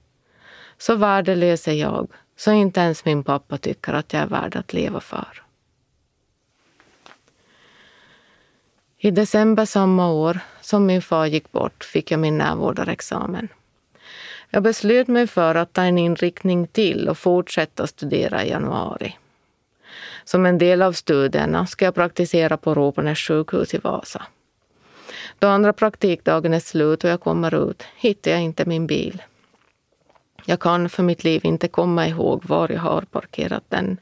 Så 0.77 0.95
värdelös 0.95 1.67
är 1.67 1.73
jag 1.73 2.07
så 2.35 2.51
inte 2.51 2.79
ens 2.79 3.05
min 3.05 3.23
pappa 3.23 3.57
tycker 3.57 3.93
att 3.93 4.13
jag 4.13 4.21
är 4.21 4.27
värd 4.27 4.55
att 4.55 4.73
leva 4.73 4.99
för. 4.99 5.43
I 8.97 9.11
december 9.11 9.65
samma 9.65 10.11
år 10.11 10.39
som 10.61 10.85
min 10.85 11.01
far 11.01 11.25
gick 11.25 11.51
bort 11.51 11.83
fick 11.83 12.11
jag 12.11 12.19
min 12.19 12.37
närvårdarexamen. 12.37 13.47
Jag 14.49 14.63
beslöt 14.63 15.07
mig 15.07 15.27
för 15.27 15.55
att 15.55 15.73
ta 15.73 15.81
en 15.81 15.97
inriktning 15.97 16.67
till 16.67 17.09
och 17.09 17.17
fortsätta 17.17 17.87
studera 17.87 18.43
i 18.43 18.49
januari. 18.49 19.17
Som 20.23 20.45
en 20.45 20.57
del 20.57 20.81
av 20.81 20.93
studierna 20.93 21.67
ska 21.67 21.85
jag 21.85 21.95
praktisera 21.95 22.57
på 22.57 22.73
Råbenäs 22.73 23.19
sjukhus 23.19 23.73
i 23.73 23.77
Vasa. 23.77 24.23
Då 25.39 25.47
andra 25.47 25.73
praktikdagen 25.73 26.53
är 26.53 26.59
slut 26.59 27.03
och 27.03 27.09
jag 27.09 27.19
kommer 27.19 27.69
ut 27.69 27.83
hittar 27.95 28.31
jag 28.31 28.41
inte 28.41 28.65
min 28.65 28.87
bil. 28.87 29.21
Jag 30.47 30.59
kan 30.59 30.89
för 30.89 31.03
mitt 31.03 31.23
liv 31.23 31.45
inte 31.45 31.67
komma 31.67 32.07
ihåg 32.07 32.45
var 32.45 32.71
jag 32.71 32.79
har 32.79 33.01
parkerat 33.01 33.63
den. 33.69 33.97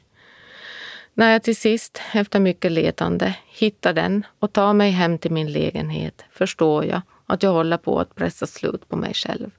När 1.14 1.32
jag 1.32 1.42
till 1.42 1.56
sist, 1.56 2.00
efter 2.12 2.40
mycket 2.40 2.72
letande, 2.72 3.34
hittar 3.46 3.92
den 3.92 4.26
och 4.38 4.52
tar 4.52 4.72
mig 4.72 4.90
hem 4.90 5.18
till 5.18 5.32
min 5.32 5.52
lägenhet 5.52 6.24
förstår 6.30 6.84
jag 6.84 7.00
att 7.26 7.42
jag 7.42 7.52
håller 7.52 7.76
på 7.76 8.00
att 8.00 8.14
pressa 8.14 8.46
slut 8.46 8.88
på 8.88 8.96
mig 8.96 9.14
själv. 9.14 9.50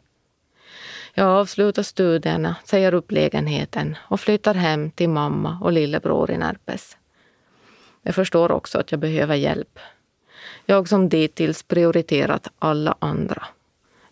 Jag 1.13 1.28
avslutar 1.28 1.84
studierna, 1.84 2.56
säger 2.63 2.93
upp 2.93 3.12
lägenheten 3.12 3.98
och 4.02 4.19
flyttar 4.19 4.54
hem 4.54 4.91
till 4.91 5.10
mamma 5.10 5.60
och 5.62 5.71
lillebror 5.71 6.32
i 6.32 6.38
Närpes. 6.38 6.98
Jag 8.02 8.15
förstår 8.15 8.52
också 8.52 8.80
att 8.80 8.91
jag 8.91 9.00
behöver 9.00 9.36
hjälp. 9.36 9.80
Jag 10.65 10.89
som 10.89 11.10
dittills 11.10 11.63
prioriterat 11.63 12.48
alla 12.60 12.95
andra. 13.00 13.48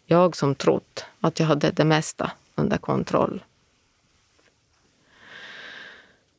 Jag 0.05 0.35
som 0.35 0.55
trott 0.55 1.05
att 1.19 1.39
jag 1.39 1.47
hade 1.47 1.71
det 1.71 1.85
mesta 1.85 2.31
under 2.55 2.77
kontroll. 2.77 3.43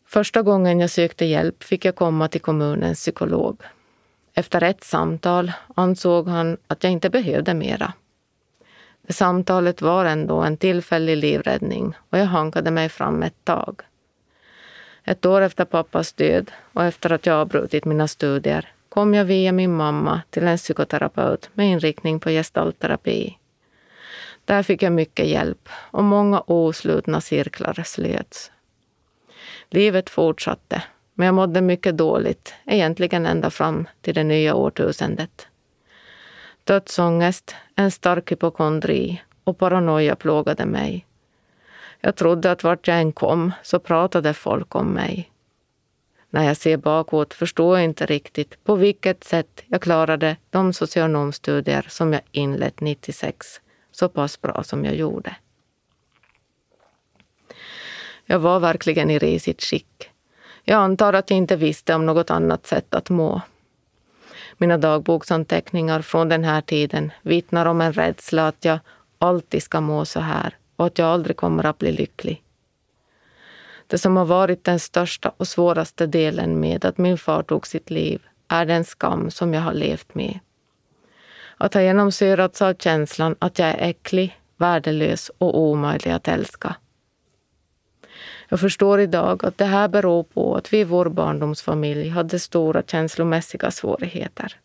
Första 0.07 0.43
gången 0.43 0.81
jag 0.81 0.91
sökte 0.91 1.25
hjälp 1.25 1.63
fick 1.63 1.85
jag 1.85 1.97
komma 1.97 2.29
till 2.29 2.41
kommunens 2.41 2.99
psykolog. 2.99 3.63
Efter 4.35 4.63
ett 4.63 4.85
samtal 4.85 5.53
ansåg 5.75 6.29
han 6.29 6.57
att 6.67 6.85
jag 6.85 6.93
inte 6.93 7.11
behövde 7.11 7.55
mera. 7.55 7.93
Det 9.07 9.13
samtalet 9.13 9.83
var 9.83 10.05
ändå 10.05 10.43
en 10.43 10.57
tillfällig 10.57 11.17
livräddning 11.17 11.95
och 12.11 12.19
jag 12.19 12.27
hankade 12.27 12.71
mig 12.71 12.89
fram 12.89 13.23
ett 13.23 13.45
tag. 13.45 13.81
Ett 15.05 15.27
år 15.27 15.41
efter 15.41 15.65
pappas 15.65 16.13
död 16.13 16.51
och 16.73 16.85
efter 16.85 17.13
att 17.13 17.27
jag 17.27 17.37
avbrutit 17.37 17.85
mina 17.85 18.09
studier 18.09 18.73
kom 18.89 19.15
jag 19.15 19.25
via 19.25 19.53
min 19.53 19.77
mamma 19.77 20.23
till 20.31 20.47
en 20.47 20.57
psykoterapeut 20.57 21.51
med 21.55 21.71
inriktning 21.71 22.21
på 22.21 22.31
gestaltterapi. 22.31 23.39
Där 24.45 24.63
fick 24.63 24.83
jag 24.83 24.93
mycket 24.93 25.27
hjälp 25.27 25.69
och 25.91 26.05
många 26.05 26.41
oslutna 26.47 27.21
cirklar 27.21 27.83
slöts. 27.85 28.51
Livet 29.71 30.11
fortsatte, 30.11 30.83
Men 31.15 31.27
jag 31.27 31.35
mådde 31.35 31.61
mycket 31.61 31.97
dåligt, 31.97 32.55
egentligen 32.67 33.27
ända 33.27 33.51
fram 33.51 33.87
till 34.01 34.15
det 34.15 34.25
nya 34.25 34.55
årtusendet. 34.55 35.49
Dödsångest, 36.65 37.55
en 37.77 37.91
stark 37.91 38.33
hypokondri 38.33 39.23
och 39.45 39.59
paranoia 39.59 40.17
plågade 40.17 40.67
mig. 40.67 41.07
Jag 42.01 42.17
trodde 42.17 42.51
att 42.51 42.65
vart 42.65 42.89
jag 42.89 43.01
än 43.01 43.13
kom 43.13 43.53
så 43.63 43.79
pratade 43.79 44.35
folk 44.35 44.75
om 44.75 44.87
mig. 44.87 45.31
När 46.31 46.45
jag 46.45 46.57
ser 46.57 46.77
bakåt 46.77 47.35
förstår 47.35 47.77
jag 47.77 47.85
inte 47.85 48.07
riktigt 48.07 48.65
på 48.65 48.75
vilket 48.75 49.25
sätt 49.25 49.63
jag 49.67 49.83
klarade 49.83 50.37
de 50.51 50.73
socionomstudier 50.73 51.87
som 51.89 52.13
jag 52.13 52.23
inlett 52.31 52.81
96 52.81 53.61
så 53.95 54.09
pass 54.09 54.41
bra 54.41 54.63
som 54.63 54.85
jag 54.85 54.95
gjorde. 54.95 55.37
Jag 58.27 58.39
var 58.39 58.61
verkligen 58.61 59.11
i 59.11 59.19
risigt 59.19 59.63
skick. 59.63 60.11
Jag 60.65 60.77
antar 60.77 61.13
att 61.13 61.31
jag 61.31 61.37
inte 61.37 61.57
visste 61.57 61.95
om 61.95 62.07
något 62.07 62.31
annat 62.31 62.67
sätt 62.67 62.95
att 62.95 63.11
må. 63.11 63.43
Mina 64.59 64.79
dagboksanteckningar 64.79 66.03
från 66.03 66.29
den 66.29 66.45
här 66.45 66.61
tiden 66.61 67.13
vittnar 67.23 67.67
om 67.67 67.81
en 67.81 67.93
rädsla 67.93 68.49
att 68.49 68.65
jag 68.65 68.79
alltid 69.19 69.63
ska 69.63 69.81
må 69.81 70.05
så 70.05 70.21
här 70.21 70.57
och 70.77 70.87
att 70.87 70.99
jag 70.99 71.09
aldrig 71.09 71.37
kommer 71.37 71.67
att 71.67 71.79
bli 71.79 71.93
lycklig. 71.93 72.43
Det 73.87 73.99
som 73.99 74.17
har 74.17 74.25
varit 74.25 74.65
den 74.65 74.81
största 74.81 75.33
och 75.37 75.49
svåraste 75.49 76.07
delen 76.07 76.61
med 76.61 76.85
att 76.85 76.99
min 76.99 77.19
far 77.19 77.43
tog 77.43 77.67
sitt 77.67 77.91
liv 77.91 78.23
är 78.49 78.67
den 78.67 78.85
skam 78.85 79.31
som 79.31 79.55
jag 79.55 79.61
har 79.61 79.75
levt 79.75 80.15
med. 80.15 80.39
Att 81.57 81.75
ha 81.75 81.83
genomsyrats 81.83 82.63
av 82.63 82.75
känslan 82.75 83.37
att 83.39 83.59
jag 83.59 83.69
är 83.69 83.89
äcklig, 83.89 84.41
värdelös 84.57 85.31
och 85.39 85.59
omöjlig 85.59 86.11
att 86.11 86.29
älska. 86.29 86.77
Jag 88.49 88.61
förstår 88.61 89.01
idag 89.01 89.45
att 89.45 89.59
det 89.59 89.65
här 89.65 89.89
beror 89.89 90.23
på 90.23 90.57
att 90.57 90.73
vi 90.73 90.81
i 90.81 90.85
vår 90.85 91.09
barndomsfamilj 91.09 92.09
hade 92.09 92.39
stora 92.39 92.83
känslomässiga 92.83 93.71
svårigheter. 93.71 94.57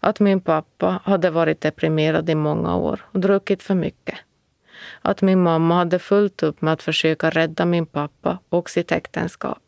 Att 0.00 0.20
min 0.20 0.40
pappa 0.40 1.00
hade 1.04 1.30
varit 1.30 1.60
deprimerad 1.60 2.30
i 2.30 2.34
många 2.34 2.76
år 2.76 3.00
och 3.12 3.20
druckit 3.20 3.62
för 3.62 3.74
mycket. 3.74 4.18
Att 5.02 5.22
min 5.22 5.42
mamma 5.42 5.74
hade 5.74 5.98
fullt 5.98 6.42
upp 6.42 6.62
med 6.62 6.72
att 6.72 6.82
försöka 6.82 7.30
rädda 7.30 7.64
min 7.64 7.86
pappa 7.86 8.38
och 8.48 8.70
sitt 8.70 8.92
äktenskap. 8.92 9.62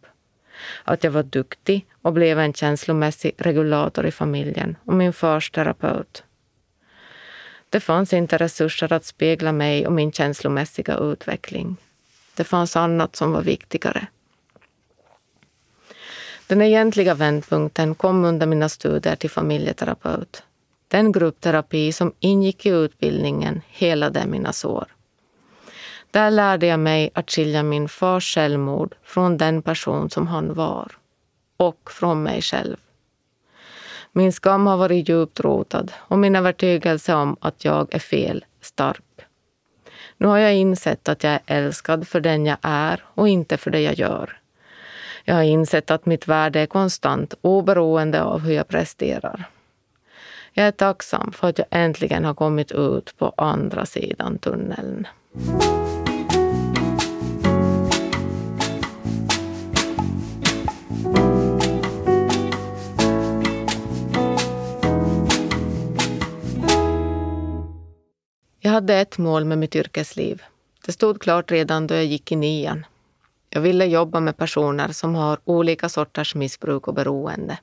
Att 0.85 1.05
jag 1.05 1.11
var 1.11 1.23
duktig 1.23 1.87
och 2.03 2.13
blev 2.13 2.39
en 2.39 2.53
känslomässig 2.53 3.33
regulator 3.39 4.07
i 4.07 4.11
familjen 4.11 4.77
och 4.85 4.95
min 4.95 5.13
fars 5.13 5.51
terapeut. 5.51 6.25
Det 7.70 7.81
fanns 7.81 8.12
inte 8.12 8.37
resurser 8.37 8.92
att 8.92 9.04
spegla 9.04 9.52
mig 9.52 9.87
och 9.87 9.92
min 9.92 10.12
känslomässiga 10.12 10.96
utveckling. 10.96 11.76
Det 12.37 12.44
fanns 12.44 12.76
annat 12.76 13.16
som 13.16 13.33
var 13.33 13.42
viktigare. 13.42 14.07
Den 16.46 16.62
egentliga 16.62 17.14
vändpunkten 17.14 17.94
kom 17.94 18.24
under 18.24 18.46
mina 18.46 18.68
studier 18.68 19.16
till 19.16 19.31
familjeterapeut. 19.31 20.42
Den 20.88 21.12
gruppterapi 21.12 21.92
som 21.92 22.12
ingick 22.20 22.66
i 22.66 22.68
utbildningen 22.68 23.61
helade 23.68 24.26
mina 24.26 24.52
sår. 24.52 24.87
Där 26.11 26.31
lärde 26.31 26.66
jag 26.66 26.81
mig 26.81 27.11
att 27.14 27.31
skilja 27.31 27.62
min 27.62 27.88
fars 27.88 28.35
självmord 28.35 28.94
från 29.02 29.37
den 29.37 29.62
person 29.62 30.11
som 30.11 30.26
han 30.26 30.54
var. 30.54 30.92
Och 31.57 31.90
från 31.90 32.22
mig 32.22 32.42
själv. 32.42 32.76
Min 34.12 34.33
skam 34.33 34.66
har 34.66 34.77
varit 34.77 35.09
djupt 35.09 35.40
rotad 35.40 35.92
och 35.99 36.18
min 36.18 36.37
övertygelse 36.37 37.14
om 37.14 37.37
att 37.40 37.64
jag 37.64 37.94
är 37.94 37.99
fel 37.99 38.44
stark. 38.61 39.03
Nu 40.16 40.27
har 40.27 40.38
jag 40.38 40.55
insett 40.55 41.09
att 41.09 41.25
jag 41.25 41.33
är 41.33 41.40
älskad 41.47 42.09
för 42.09 42.21
den 42.21 42.47
jag 42.47 42.59
är 42.62 43.05
och 43.14 43.29
inte 43.29 43.57
för 43.57 43.71
det 43.71 43.81
jag 43.81 43.94
gör. 43.94 44.40
Jag 45.25 45.35
har 45.35 45.42
insett 45.42 45.90
att 45.90 46.07
mitt 46.07 46.29
värde 46.29 46.61
är 46.61 46.66
konstant 46.66 47.35
oberoende 47.40 48.23
av 48.23 48.40
hur 48.40 48.53
jag 48.53 48.68
presterar. 48.68 49.44
Jag 50.53 50.66
är 50.66 50.73
tacksam 50.73 51.33
för 51.33 51.49
att 51.49 51.59
jag 51.59 51.66
äntligen 51.71 52.25
har 52.25 52.35
kommit 52.35 52.73
ut 52.73 53.14
på 53.18 53.33
andra 53.37 53.87
sidan 53.87 54.38
tunneln. 54.38 55.07
Jag 68.68 68.72
hade 68.72 68.94
ett 68.94 69.18
mål 69.18 69.44
med 69.44 69.59
mitt 69.59 69.76
yrkesliv. 69.76 70.42
Det 70.87 70.92
stod 70.92 71.20
klart 71.20 71.50
redan 71.50 71.87
då 71.87 71.94
jag 71.94 72.04
gick 72.04 72.33
i 72.33 72.37
nian. 72.37 72.87
Jag 73.50 73.61
ville 73.61 73.85
jobba 73.85 74.20
med 74.20 74.37
personer 74.37 74.88
som 74.88 75.14
har 75.14 75.38
olika 75.44 75.88
sorters 75.88 76.35
missbruk 76.35 76.88
och 76.88 76.94
beroende. 76.94 77.59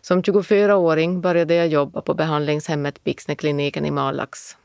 Som 0.00 0.22
24-åring 0.22 1.20
började 1.20 1.54
jag 1.54 1.68
jobba 1.68 2.00
på 2.00 2.14
behandlingshemmet 2.14 3.04
Pixnekliniken 3.04 3.86
i 3.86 3.90
Malax. 3.90 4.56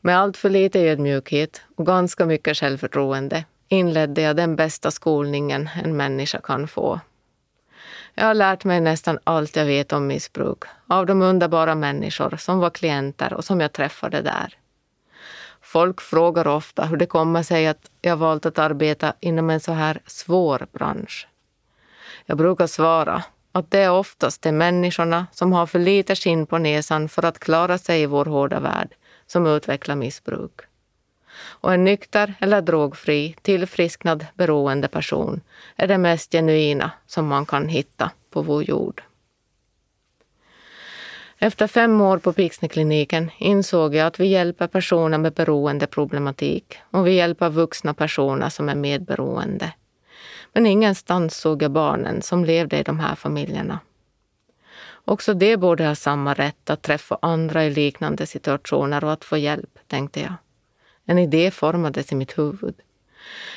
Med 0.00 0.18
allt 0.18 0.36
för 0.36 0.50
lite 0.50 0.80
ödmjukhet 0.80 1.62
och 1.76 1.86
ganska 1.86 2.26
mycket 2.26 2.56
självförtroende 2.56 3.44
inledde 3.68 4.22
jag 4.22 4.36
den 4.36 4.56
bästa 4.56 4.90
skolningen 4.90 5.68
en 5.84 5.96
människa 5.96 6.40
kan 6.40 6.68
få. 6.68 7.00
Jag 8.20 8.26
har 8.26 8.34
lärt 8.34 8.64
mig 8.64 8.80
nästan 8.80 9.18
allt 9.24 9.56
jag 9.56 9.64
vet 9.64 9.92
om 9.92 10.06
missbruk 10.06 10.58
av 10.86 11.06
de 11.06 11.22
underbara 11.22 11.74
människor 11.74 12.36
som 12.36 12.58
var 12.58 12.70
klienter 12.70 13.32
och 13.32 13.44
som 13.44 13.60
jag 13.60 13.72
träffade 13.72 14.22
där. 14.22 14.54
Folk 15.60 16.00
frågar 16.00 16.46
ofta 16.46 16.84
hur 16.84 16.96
det 16.96 17.06
kommer 17.06 17.42
sig 17.42 17.66
att 17.66 17.90
jag 18.00 18.16
valt 18.16 18.46
att 18.46 18.58
arbeta 18.58 19.14
inom 19.20 19.50
en 19.50 19.60
så 19.60 19.72
här 19.72 20.00
svår 20.06 20.66
bransch. 20.72 21.28
Jag 22.26 22.36
brukar 22.38 22.66
svara 22.66 23.24
att 23.52 23.70
det 23.70 23.78
är 23.78 23.90
oftast 23.90 24.42
de 24.42 24.52
människorna 24.52 25.26
som 25.32 25.52
har 25.52 25.66
för 25.66 25.78
lite 25.78 26.16
skinn 26.16 26.46
på 26.46 26.58
näsan 26.58 27.08
för 27.08 27.24
att 27.24 27.38
klara 27.38 27.78
sig 27.78 28.02
i 28.02 28.06
vår 28.06 28.24
hårda 28.24 28.60
värld 28.60 28.94
som 29.26 29.46
utvecklar 29.46 29.96
missbruk. 29.96 30.60
Och 31.40 31.74
en 31.74 31.84
nykter 31.84 32.34
eller 32.40 32.60
drogfri, 32.60 33.36
tillfrisknad 33.42 34.26
beroende 34.34 34.88
person 34.88 35.40
är 35.76 35.86
det 35.86 35.98
mest 35.98 36.32
genuina 36.32 36.90
som 37.06 37.26
man 37.26 37.46
kan 37.46 37.68
hitta 37.68 38.10
på 38.30 38.42
vår 38.42 38.62
jord. 38.62 39.02
Efter 41.38 41.66
fem 41.66 42.00
år 42.00 42.18
på 42.18 42.32
Pixnekliniken 42.32 43.30
insåg 43.38 43.94
jag 43.94 44.06
att 44.06 44.20
vi 44.20 44.26
hjälper 44.26 44.66
personer 44.66 45.18
med 45.18 45.32
beroendeproblematik 45.32 46.78
och 46.90 47.06
vi 47.06 47.12
hjälper 47.12 47.50
vuxna 47.50 47.94
personer 47.94 48.48
som 48.48 48.68
är 48.68 48.74
medberoende. 48.74 49.72
Men 50.52 50.66
ingenstans 50.66 51.36
såg 51.36 51.62
jag 51.62 51.70
barnen 51.70 52.22
som 52.22 52.44
levde 52.44 52.78
i 52.78 52.82
de 52.82 53.00
här 53.00 53.14
familjerna. 53.14 53.78
Också 55.04 55.34
de 55.34 55.56
borde 55.56 55.86
ha 55.86 55.94
samma 55.94 56.34
rätt 56.34 56.70
att 56.70 56.82
träffa 56.82 57.18
andra 57.22 57.64
i 57.64 57.70
liknande 57.70 58.26
situationer 58.26 59.04
och 59.04 59.12
att 59.12 59.24
få 59.24 59.36
hjälp, 59.36 59.78
tänkte 59.86 60.20
jag. 60.20 60.34
En 61.10 61.18
idé 61.18 61.50
formades 61.50 62.12
i 62.12 62.14
mitt 62.14 62.38
huvud. 62.38 62.74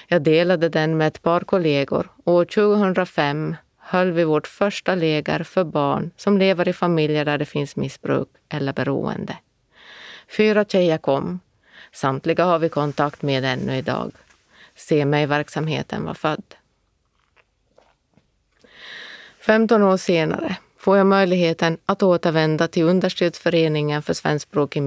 Jag 0.08 0.22
delade 0.22 0.70
den 0.70 0.98
med 0.98 1.08
ett 1.08 1.22
par 1.22 1.42
kollegor 1.42 2.10
och 2.24 2.34
år 2.34 2.46
2005 2.46 3.56
höll 3.78 4.12
vi 4.12 4.24
vårt 4.24 4.48
första 4.48 4.96
läger 4.96 5.44
för 5.44 5.64
barn 5.64 6.12
som 6.18 6.38
lever 6.38 6.68
i 6.68 6.74
familjer 6.74 7.26
där 7.26 7.38
det 7.38 7.46
finns 7.46 7.76
missbruk 7.76 8.28
eller 8.50 8.74
beroende. 8.74 9.38
Fyra 10.38 10.66
tjejer 10.66 10.98
kom. 10.98 11.40
Samtliga 11.92 12.46
har 12.46 12.60
vi 12.60 12.70
kontakt 12.70 13.22
med 13.22 13.46
ännu 13.46 13.78
idag. 13.78 14.12
Se 14.76 15.06
mig-verksamheten 15.06 16.06
var 16.06 16.14
född. 16.14 16.56
15 19.40 19.84
år 19.84 19.98
senare 19.98 20.58
får 20.78 20.98
jag 20.98 21.08
möjligheten 21.08 21.78
att 21.86 22.04
återvända 22.04 22.68
till 22.68 22.84
Understödsföreningen 22.84 24.02
för 24.02 24.14
svenskspråkig 24.14 24.84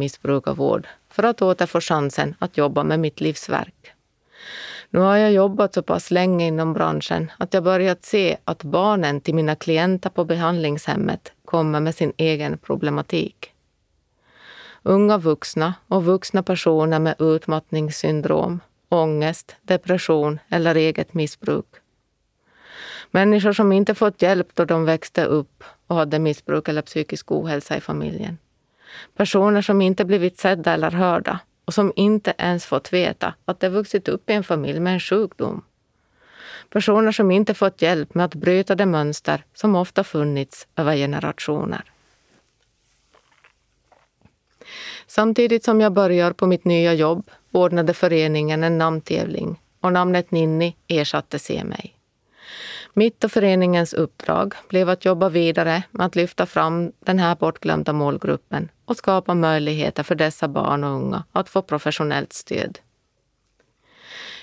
vård 0.56 0.86
för 1.16 1.22
att 1.22 1.42
åter 1.42 1.66
få 1.66 1.80
chansen 1.80 2.34
att 2.38 2.56
jobba 2.56 2.84
med 2.84 3.00
mitt 3.00 3.20
livsverk. 3.20 3.92
Nu 4.90 5.00
har 5.00 5.16
jag 5.16 5.32
jobbat 5.32 5.74
så 5.74 5.82
pass 5.82 6.10
länge 6.10 6.46
inom 6.46 6.72
branschen 6.72 7.32
att 7.38 7.54
jag 7.54 7.62
börjat 7.62 8.04
se 8.04 8.36
att 8.44 8.62
barnen 8.62 9.20
till 9.20 9.34
mina 9.34 9.56
klienter 9.56 10.10
på 10.10 10.24
behandlingshemmet 10.24 11.32
kommer 11.44 11.80
med 11.80 11.94
sin 11.94 12.12
egen 12.16 12.58
problematik. 12.58 13.52
Unga 14.82 15.18
vuxna 15.18 15.74
och 15.88 16.04
vuxna 16.04 16.42
personer 16.42 16.98
med 16.98 17.14
utmattningssyndrom, 17.18 18.60
ångest, 18.88 19.56
depression 19.62 20.38
eller 20.48 20.74
eget 20.74 21.14
missbruk. 21.14 21.66
Människor 23.10 23.52
som 23.52 23.72
inte 23.72 23.94
fått 23.94 24.22
hjälp 24.22 24.48
då 24.54 24.64
de 24.64 24.84
växte 24.84 25.24
upp 25.24 25.64
och 25.86 25.96
hade 25.96 26.18
missbruk 26.18 26.68
eller 26.68 26.82
psykisk 26.82 27.32
ohälsa 27.32 27.76
i 27.76 27.80
familjen. 27.80 28.38
Personer 29.16 29.62
som 29.62 29.82
inte 29.82 30.04
blivit 30.04 30.38
sedda 30.38 30.72
eller 30.72 30.90
hörda 30.90 31.40
och 31.64 31.74
som 31.74 31.92
inte 31.96 32.34
ens 32.38 32.66
fått 32.66 32.92
veta 32.92 33.34
att 33.44 33.60
de 33.60 33.68
vuxit 33.68 34.08
upp 34.08 34.30
i 34.30 34.32
en 34.32 34.44
familj 34.44 34.80
med 34.80 34.94
en 34.94 35.00
sjukdom. 35.00 35.62
Personer 36.70 37.12
som 37.12 37.30
inte 37.30 37.54
fått 37.54 37.82
hjälp 37.82 38.14
med 38.14 38.24
att 38.24 38.34
bryta 38.34 38.74
det 38.74 38.86
mönster 38.86 39.44
som 39.54 39.76
ofta 39.76 40.04
funnits 40.04 40.66
över 40.76 40.96
generationer. 40.96 41.92
Samtidigt 45.06 45.64
som 45.64 45.80
jag 45.80 45.92
börjar 45.92 46.32
på 46.32 46.46
mitt 46.46 46.64
nya 46.64 46.94
jobb 46.94 47.30
ordnade 47.52 47.94
föreningen 47.94 48.64
en 48.64 48.78
namntävling 48.78 49.60
och 49.80 49.92
namnet 49.92 50.30
Ninni 50.30 50.76
ersatte 50.88 51.38
Se 51.38 51.64
mig. 51.64 51.95
Mitt 52.98 53.24
och 53.24 53.32
föreningens 53.32 53.92
uppdrag 53.92 54.54
blev 54.68 54.88
att 54.88 55.04
jobba 55.04 55.28
vidare 55.28 55.82
med 55.90 56.06
att 56.06 56.16
lyfta 56.16 56.46
fram 56.46 56.92
den 57.00 57.18
här 57.18 57.36
bortglömda 57.36 57.92
målgruppen 57.92 58.68
och 58.84 58.96
skapa 58.96 59.34
möjligheter 59.34 60.02
för 60.02 60.14
dessa 60.14 60.48
barn 60.48 60.84
och 60.84 60.90
unga 60.90 61.24
att 61.32 61.48
få 61.48 61.62
professionellt 61.62 62.32
stöd. 62.32 62.78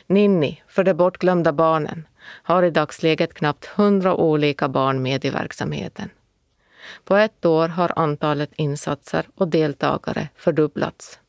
Ninni, 0.07 0.63
för 0.67 0.83
de 0.83 0.93
bortglömda 0.93 1.51
barnen, 1.53 2.07
har 2.19 2.63
i 2.63 2.69
dagsläget 2.69 3.33
knappt 3.33 3.69
100 3.75 4.15
olika 4.15 4.69
barn 4.69 5.01
med 5.01 5.25
i 5.25 5.29
verksamheten. 5.29 6.09
På 7.03 7.15
ett 7.15 7.45
år 7.45 7.67
har 7.67 7.91
antalet 7.95 8.51
insatser 8.55 9.25
och 9.35 9.47
deltagare 9.47 10.27
fördubblats. 10.35 11.19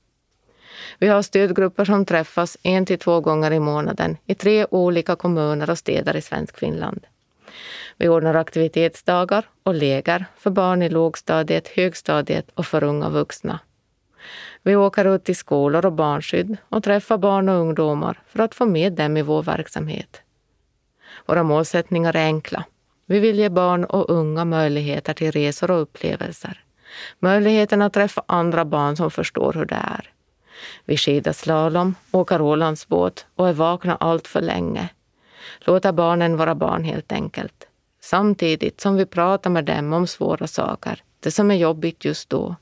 Vi 0.99 1.09
har 1.09 1.23
stödgrupper 1.23 1.85
som 1.85 2.05
träffas 2.05 2.57
en 2.63 2.87
till 2.87 2.99
två 2.99 3.21
gånger 3.21 3.51
i 3.51 3.61
månaden 3.61 4.17
i 4.27 4.35
tre 4.35 4.67
olika 4.71 5.17
kommuner 5.17 5.71
och 5.71 5.79
städer 5.79 6.17
i 6.17 6.23
svensk 6.23 6.59
Finland. 6.59 7.07
Vi 7.97 8.09
ordnar 8.09 8.35
aktivitetsdagar 8.35 9.45
och 9.63 9.75
läger 9.75 10.25
för 10.37 10.51
barn 10.51 10.83
i 10.83 10.89
lågstadiet, 10.89 11.69
högstadiet 11.69 12.51
och 12.55 12.67
för 12.67 12.85
unga 12.85 13.09
vuxna. 13.09 13.61
Vi 14.63 14.77
åker 14.77 15.15
ut 15.15 15.25
till 15.25 15.37
skolor 15.37 15.87
och 15.87 15.93
barnskydd 15.93 16.57
och 16.69 16.85
träffar 16.85 17.19
barn 17.19 17.49
och 17.49 17.61
ungdomar 17.61 18.21
för 18.29 18.39
att 18.39 18.55
få 18.55 18.67
med 18.67 18.93
dem 18.93 19.17
i 19.17 19.23
vår 19.23 19.43
verksamhet. 19.43 20.23
Våra 21.27 21.43
målsättningar 21.43 22.17
är 22.17 22.25
enkla. 22.25 22.65
Vi 23.07 23.21
vill 23.21 23.39
ge 23.39 23.49
barn 23.49 23.85
och 23.85 24.11
unga 24.11 24.45
möjligheter 24.45 25.15
till 25.15 25.33
resor 25.33 25.71
och 25.71 25.83
upplevelser. 25.83 26.65
Möjligheten 27.19 27.83
att 27.83 27.93
träffa 27.93 28.23
andra 28.27 28.65
barn 28.65 28.97
som 28.97 29.11
förstår 29.11 29.53
hur 29.53 29.65
det 29.65 29.75
är. 29.75 30.11
Vi 30.85 30.97
skidar 30.97 31.33
slalom, 31.33 31.95
åker 32.11 32.41
Ålandsbåt 32.41 33.27
och 33.35 33.49
är 33.49 33.53
vakna 33.53 33.97
allt 33.97 34.29
för 34.29 34.41
länge. 34.41 34.89
Låta 35.61 35.93
barnen 35.93 36.37
vara 36.37 36.55
barn 36.55 36.85
helt 36.85 37.13
enkelt. 37.13 37.69
Samtidigt 38.01 38.81
som 38.81 38.97
vi 38.97 39.07
pratar 39.07 39.51
med 39.51 39.65
dem 39.65 39.93
om 39.93 40.07
svåra 40.07 40.47
saker, 40.47 41.03
det 41.21 41.31
som 41.31 41.51
är 41.51 41.55
jobbigt 41.55 42.05
just 42.05 42.31
då. 42.31 42.57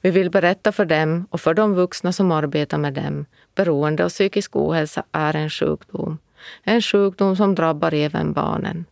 Vi 0.00 0.10
vill 0.10 0.30
berätta 0.30 0.72
för 0.72 0.84
dem 0.84 1.26
och 1.30 1.40
för 1.40 1.54
de 1.54 1.74
vuxna 1.74 2.12
som 2.12 2.32
arbetar 2.32 2.78
med 2.78 2.94
dem. 2.94 3.26
Beroende 3.54 4.04
och 4.04 4.10
psykisk 4.10 4.56
ohälsa 4.56 5.04
är 5.12 5.36
en 5.36 5.50
sjukdom. 5.50 6.18
En 6.62 6.82
sjukdom 6.82 7.36
som 7.36 7.54
drabbar 7.54 7.94
även 7.94 8.32
barnen. 8.32 8.84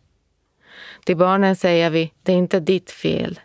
Till 1.05 1.17
barnen 1.17 1.55
säger 1.55 1.89
vi, 1.89 2.13
det 2.23 2.31
är 2.31 2.37
inte 2.37 2.59
ditt 2.59 2.91
fel. 2.91 3.39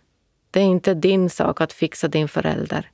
Det 0.51 0.61
är 0.61 0.65
inte 0.65 0.95
din 0.95 1.31
sak 1.31 1.61
att 1.61 1.73
fixa 1.73 2.09
din 2.09 2.29
förälder. 2.29 2.91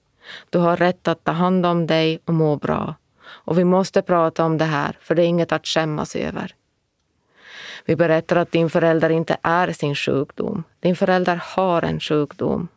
Du 0.50 0.58
har 0.58 0.76
rätt 0.76 1.08
att 1.08 1.24
ta 1.24 1.32
hand 1.32 1.66
om 1.66 1.86
dig 1.86 2.20
och 2.24 2.34
må 2.34 2.56
bra. 2.56 2.94
Och 3.32 3.58
vi 3.58 3.64
måste 3.64 4.02
prata 4.02 4.44
om 4.44 4.58
det 4.58 4.64
här, 4.64 4.98
för 5.00 5.14
det 5.14 5.22
är 5.22 5.26
inget 5.26 5.52
att 5.52 5.66
skämmas 5.66 6.16
över. 6.16 6.54
Vi 7.84 7.96
berättar 7.96 8.36
att 8.36 8.52
din 8.52 8.70
förälder 8.70 9.10
inte 9.10 9.36
är 9.42 9.72
sin 9.72 9.94
sjukdom. 9.94 10.64
Din 10.80 10.96
förälder 10.96 11.40
har 11.56 11.82
en 11.82 12.00
sjukdom. 12.00 12.68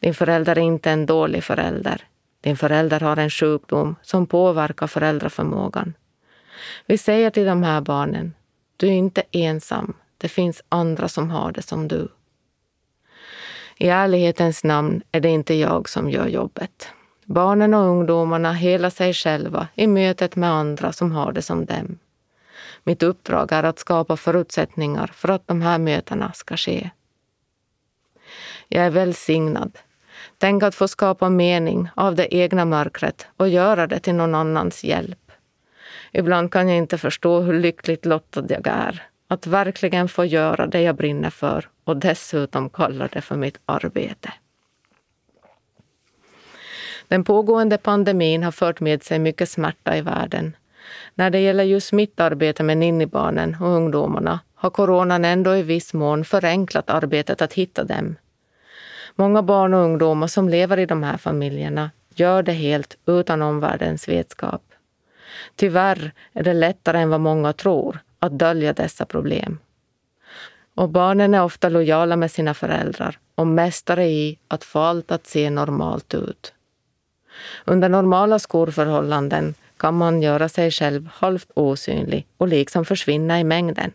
Din 0.00 0.14
förälder 0.14 0.58
är 0.58 0.62
inte 0.62 0.90
en 0.90 1.06
dålig 1.06 1.44
förälder. 1.44 2.04
Din 2.40 2.56
förälder 2.56 3.00
har 3.00 3.16
en 3.16 3.30
sjukdom 3.30 3.96
som 4.02 4.26
påverkar 4.26 4.86
föräldraförmågan. 4.86 5.94
Vi 6.86 6.98
säger 6.98 7.30
till 7.30 7.46
de 7.46 7.62
här 7.62 7.80
barnen, 7.80 8.34
du 8.76 8.86
är 8.86 8.92
inte 8.92 9.22
ensam. 9.32 9.94
Det 10.18 10.28
finns 10.28 10.62
andra 10.68 11.08
som 11.08 11.30
har 11.30 11.52
det 11.52 11.62
som 11.62 11.88
du. 11.88 12.08
I 13.76 13.88
ärlighetens 13.88 14.64
namn 14.64 15.02
är 15.12 15.20
det 15.20 15.28
inte 15.28 15.54
jag 15.54 15.88
som 15.88 16.10
gör 16.10 16.26
jobbet. 16.26 16.88
Barnen 17.30 17.74
och 17.74 17.88
ungdomarna 17.88 18.52
hela 18.52 18.90
sig 18.90 19.14
själva 19.14 19.68
i 19.74 19.86
mötet 19.86 20.36
med 20.36 20.50
andra 20.50 20.92
som 20.92 21.12
har 21.12 21.32
det 21.32 21.42
som 21.42 21.64
dem. 21.64 21.98
Mitt 22.84 23.02
uppdrag 23.02 23.52
är 23.52 23.62
att 23.62 23.78
skapa 23.78 24.16
förutsättningar 24.16 25.10
för 25.14 25.28
att 25.28 25.46
de 25.46 25.62
här 25.62 25.78
mötena 25.78 26.32
ska 26.32 26.56
ske. 26.56 26.90
Jag 28.68 28.86
är 28.86 28.90
välsignad. 28.90 29.78
Tänk 30.38 30.62
att 30.62 30.74
få 30.74 30.88
skapa 30.88 31.28
mening 31.28 31.88
av 31.94 32.14
det 32.14 32.34
egna 32.34 32.64
mörkret 32.64 33.26
och 33.36 33.48
göra 33.48 33.86
det 33.86 34.00
till 34.00 34.14
någon 34.14 34.34
annans 34.34 34.84
hjälp. 34.84 35.32
Ibland 36.12 36.52
kan 36.52 36.68
jag 36.68 36.78
inte 36.78 36.98
förstå 36.98 37.40
hur 37.40 37.60
lyckligt 37.60 38.06
lottad 38.06 38.44
jag 38.48 38.66
är 38.66 39.02
att 39.28 39.46
verkligen 39.46 40.08
få 40.08 40.24
göra 40.24 40.66
det 40.66 40.80
jag 40.80 40.96
brinner 40.96 41.30
för 41.30 41.68
och 41.84 41.96
dessutom 41.96 42.70
kalla 42.70 43.08
det 43.08 43.20
för 43.20 43.36
mitt 43.36 43.58
arbete. 43.66 44.32
Den 47.10 47.24
pågående 47.24 47.78
pandemin 47.78 48.42
har 48.42 48.52
fört 48.52 48.80
med 48.80 49.02
sig 49.02 49.18
mycket 49.18 49.48
smärta 49.48 49.96
i 49.96 50.00
världen. 50.00 50.56
När 51.14 51.30
det 51.30 51.38
gäller 51.38 51.64
just 51.64 51.92
mitt 51.92 52.20
arbete 52.20 52.62
med 52.62 52.78
Ninnibarnen 52.78 53.56
och 53.60 53.68
ungdomarna 53.68 54.40
har 54.54 54.70
coronan 54.70 55.24
ändå 55.24 55.56
i 55.56 55.62
viss 55.62 55.94
mån 55.94 56.24
förenklat 56.24 56.90
arbetet 56.90 57.42
att 57.42 57.52
hitta 57.52 57.84
dem. 57.84 58.16
Många 59.16 59.42
barn 59.42 59.74
och 59.74 59.80
ungdomar 59.80 60.26
som 60.26 60.48
lever 60.48 60.78
i 60.78 60.86
de 60.86 61.02
här 61.02 61.16
familjerna 61.16 61.90
gör 62.14 62.42
det 62.42 62.52
helt 62.52 62.96
utan 63.06 63.42
omvärldens 63.42 64.08
vetskap. 64.08 64.62
Tyvärr 65.56 66.12
är 66.32 66.42
det 66.42 66.54
lättare 66.54 66.98
än 66.98 67.10
vad 67.10 67.20
många 67.20 67.52
tror 67.52 67.98
att 68.18 68.38
dölja 68.38 68.72
dessa 68.72 69.04
problem. 69.04 69.58
Och 70.74 70.88
barnen 70.88 71.34
är 71.34 71.42
ofta 71.42 71.68
lojala 71.68 72.16
med 72.16 72.30
sina 72.30 72.54
föräldrar 72.54 73.18
och 73.34 73.46
mästare 73.46 74.06
i 74.06 74.38
att 74.48 74.64
få 74.64 74.78
allt 74.78 75.10
att 75.10 75.26
se 75.26 75.50
normalt 75.50 76.14
ut. 76.14 76.54
Under 77.64 77.88
normala 77.88 78.38
skolförhållanden 78.38 79.54
kan 79.76 79.94
man 79.94 80.22
göra 80.22 80.48
sig 80.48 80.70
själv 80.70 81.08
halvt 81.12 81.50
osynlig 81.54 82.26
och 82.36 82.48
liksom 82.48 82.84
försvinna 82.84 83.40
i 83.40 83.44
mängden. 83.44 83.92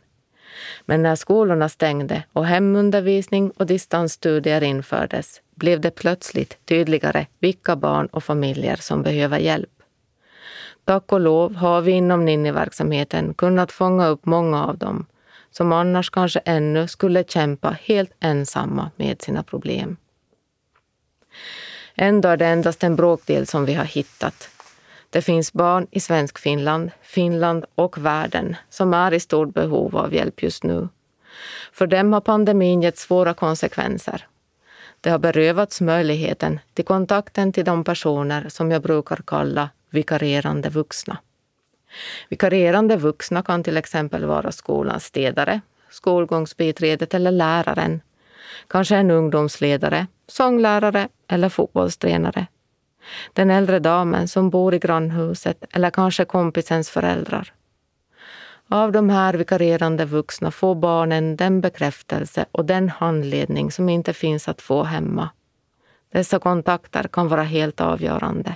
Men 0.85 1.03
när 1.03 1.15
skolorna 1.15 1.69
stängde 1.69 2.23
och 2.33 2.45
hemundervisning 2.45 3.51
och 3.51 3.65
distansstudier 3.65 4.63
infördes 4.63 5.41
blev 5.55 5.81
det 5.81 5.91
plötsligt 5.91 6.57
tydligare 6.65 7.25
vilka 7.39 7.75
barn 7.75 8.05
och 8.05 8.23
familjer 8.23 8.75
som 8.75 9.03
behöver 9.03 9.39
hjälp. 9.39 9.69
Tack 10.85 11.11
och 11.11 11.19
lov 11.19 11.55
har 11.55 11.81
vi 11.81 11.91
inom 11.91 12.25
Ninni-verksamheten 12.25 13.33
kunnat 13.33 13.71
fånga 13.71 14.07
upp 14.07 14.25
många 14.25 14.65
av 14.65 14.77
dem 14.77 15.05
som 15.51 15.71
annars 15.71 16.09
kanske 16.09 16.39
ännu 16.39 16.87
skulle 16.87 17.23
kämpa 17.23 17.77
helt 17.81 18.11
ensamma 18.19 18.91
med 18.95 19.21
sina 19.21 19.43
problem. 19.43 19.97
Ändå 21.95 22.29
är 22.29 22.37
det 22.37 22.45
endast 22.45 22.83
en 22.83 22.95
bråkdel 22.95 23.47
som 23.47 23.65
vi 23.65 23.73
har 23.73 23.85
hittat. 23.85 24.49
Det 25.09 25.21
finns 25.21 25.53
barn 25.53 25.87
i 25.91 25.99
Svenskfinland, 25.99 26.91
Finland, 27.01 27.01
Finland 27.01 27.65
och 27.75 27.97
världen 27.97 28.55
som 28.69 28.93
är 28.93 29.13
i 29.13 29.19
stort 29.19 29.53
behov 29.53 29.97
av 29.97 30.13
hjälp 30.13 30.43
just 30.43 30.63
nu. 30.63 30.87
För 31.71 31.87
dem 31.87 32.13
har 32.13 32.21
pandemin 32.21 32.81
gett 32.81 32.97
svåra 32.97 33.33
konsekvenser. 33.33 34.27
De 35.01 35.09
har 35.09 35.19
berövats 35.19 35.81
möjligheten 35.81 36.59
till 36.73 36.85
kontakten 36.85 37.53
till 37.53 37.65
de 37.65 37.83
personer 37.83 38.49
som 38.49 38.71
jag 38.71 38.81
brukar 38.81 39.19
kalla 39.27 39.69
vikarierande 39.89 40.69
vuxna. 40.69 41.17
Vikarierande 42.29 42.97
vuxna 42.97 43.43
kan 43.43 43.63
till 43.63 43.77
exempel 43.77 44.25
vara 44.25 44.51
skolans 44.51 45.03
städare, 45.05 45.61
skolgångsbiträdet 45.89 47.13
eller 47.13 47.31
läraren. 47.31 48.01
Kanske 48.67 48.95
en 48.95 49.11
ungdomsledare, 49.11 50.07
sånglärare 50.27 51.07
eller 51.27 51.49
fotbollstränare. 51.49 52.47
Den 53.33 53.49
äldre 53.49 53.79
damen 53.79 54.27
som 54.27 54.49
bor 54.49 54.73
i 54.73 54.79
grannhuset 54.79 55.63
eller 55.71 55.89
kanske 55.89 56.25
kompisens 56.25 56.89
föräldrar. 56.89 57.53
Av 58.69 58.91
de 58.91 59.09
här 59.09 59.33
vikarierande 59.33 60.05
vuxna 60.05 60.51
får 60.51 60.75
barnen 60.75 61.35
den 61.35 61.61
bekräftelse 61.61 62.45
och 62.51 62.65
den 62.65 62.89
handledning 62.89 63.71
som 63.71 63.89
inte 63.89 64.13
finns 64.13 64.47
att 64.47 64.61
få 64.61 64.83
hemma. 64.83 65.29
Dessa 66.11 66.39
kontakter 66.39 67.03
kan 67.03 67.27
vara 67.27 67.43
helt 67.43 67.81
avgörande. 67.81 68.55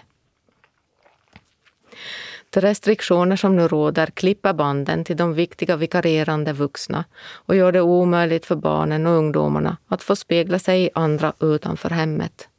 De 2.50 2.62
restriktioner 2.62 3.36
som 3.36 3.56
nu 3.56 3.68
råder 3.68 4.06
klipper 4.06 4.54
banden 4.54 5.04
till 5.04 5.18
de 5.18 5.34
viktiga 5.34 5.76
vikarierande 5.76 6.54
vuxna 6.54 7.06
och 7.32 7.56
gör 7.56 7.72
det 7.72 7.82
omöjligt 7.82 8.46
för 8.46 8.56
barnen 8.56 9.08
och 9.08 9.14
ungdomarna 9.14 9.78
att 9.88 10.04
få 10.04 10.16
spegla 10.16 10.60
sig 10.60 10.84
i 10.84 10.90
andra 10.94 11.34
utanför 11.40 11.90
hemmet. 11.90 12.50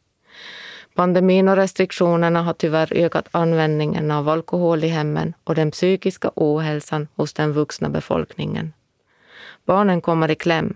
Pandemin 0.94 1.48
och 1.48 1.56
restriktionerna 1.56 2.42
har 2.42 2.52
tyvärr 2.52 2.92
ökat 2.92 3.28
användningen 3.30 4.10
av 4.10 4.28
alkohol 4.28 4.84
i 4.84 4.88
hemmen 4.88 5.34
och 5.44 5.54
den 5.54 5.70
psykiska 5.70 6.30
ohälsan 6.34 7.08
hos 7.14 7.32
den 7.32 7.52
vuxna 7.52 7.88
befolkningen. 7.88 8.72
Barnen 9.66 10.00
kommer 10.00 10.30
i 10.30 10.34
kläm. 10.34 10.74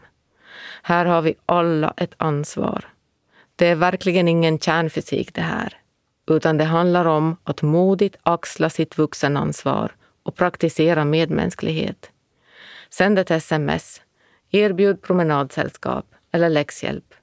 Här 0.83 1.05
har 1.05 1.23
vi 1.23 1.35
alla 1.47 1.95
ett 1.97 2.15
ansvar. 2.17 2.89
Det 3.57 3.67
är 3.67 3.75
verkligen 3.75 4.29
ingen 4.29 4.59
kärnfysik 4.59 5.35
det 5.35 5.41
här 5.41 5.84
utan 6.27 6.59
det 6.59 6.65
handlar 6.65 7.05
om 7.05 7.37
att 7.45 7.63
modigt 7.63 8.17
axla 8.23 8.71
sitt 8.71 8.99
vuxenansvar 8.99 9.93
och 10.23 10.37
praktisera 10.37 11.05
medmänsklighet. 11.05 12.11
Sänd 12.91 13.19
ett 13.19 13.31
sms. 13.31 14.01
Erbjud 14.51 15.03
promenadsällskap 15.03 16.07
eller 16.33 16.49
läxhjälp. 16.49 17.15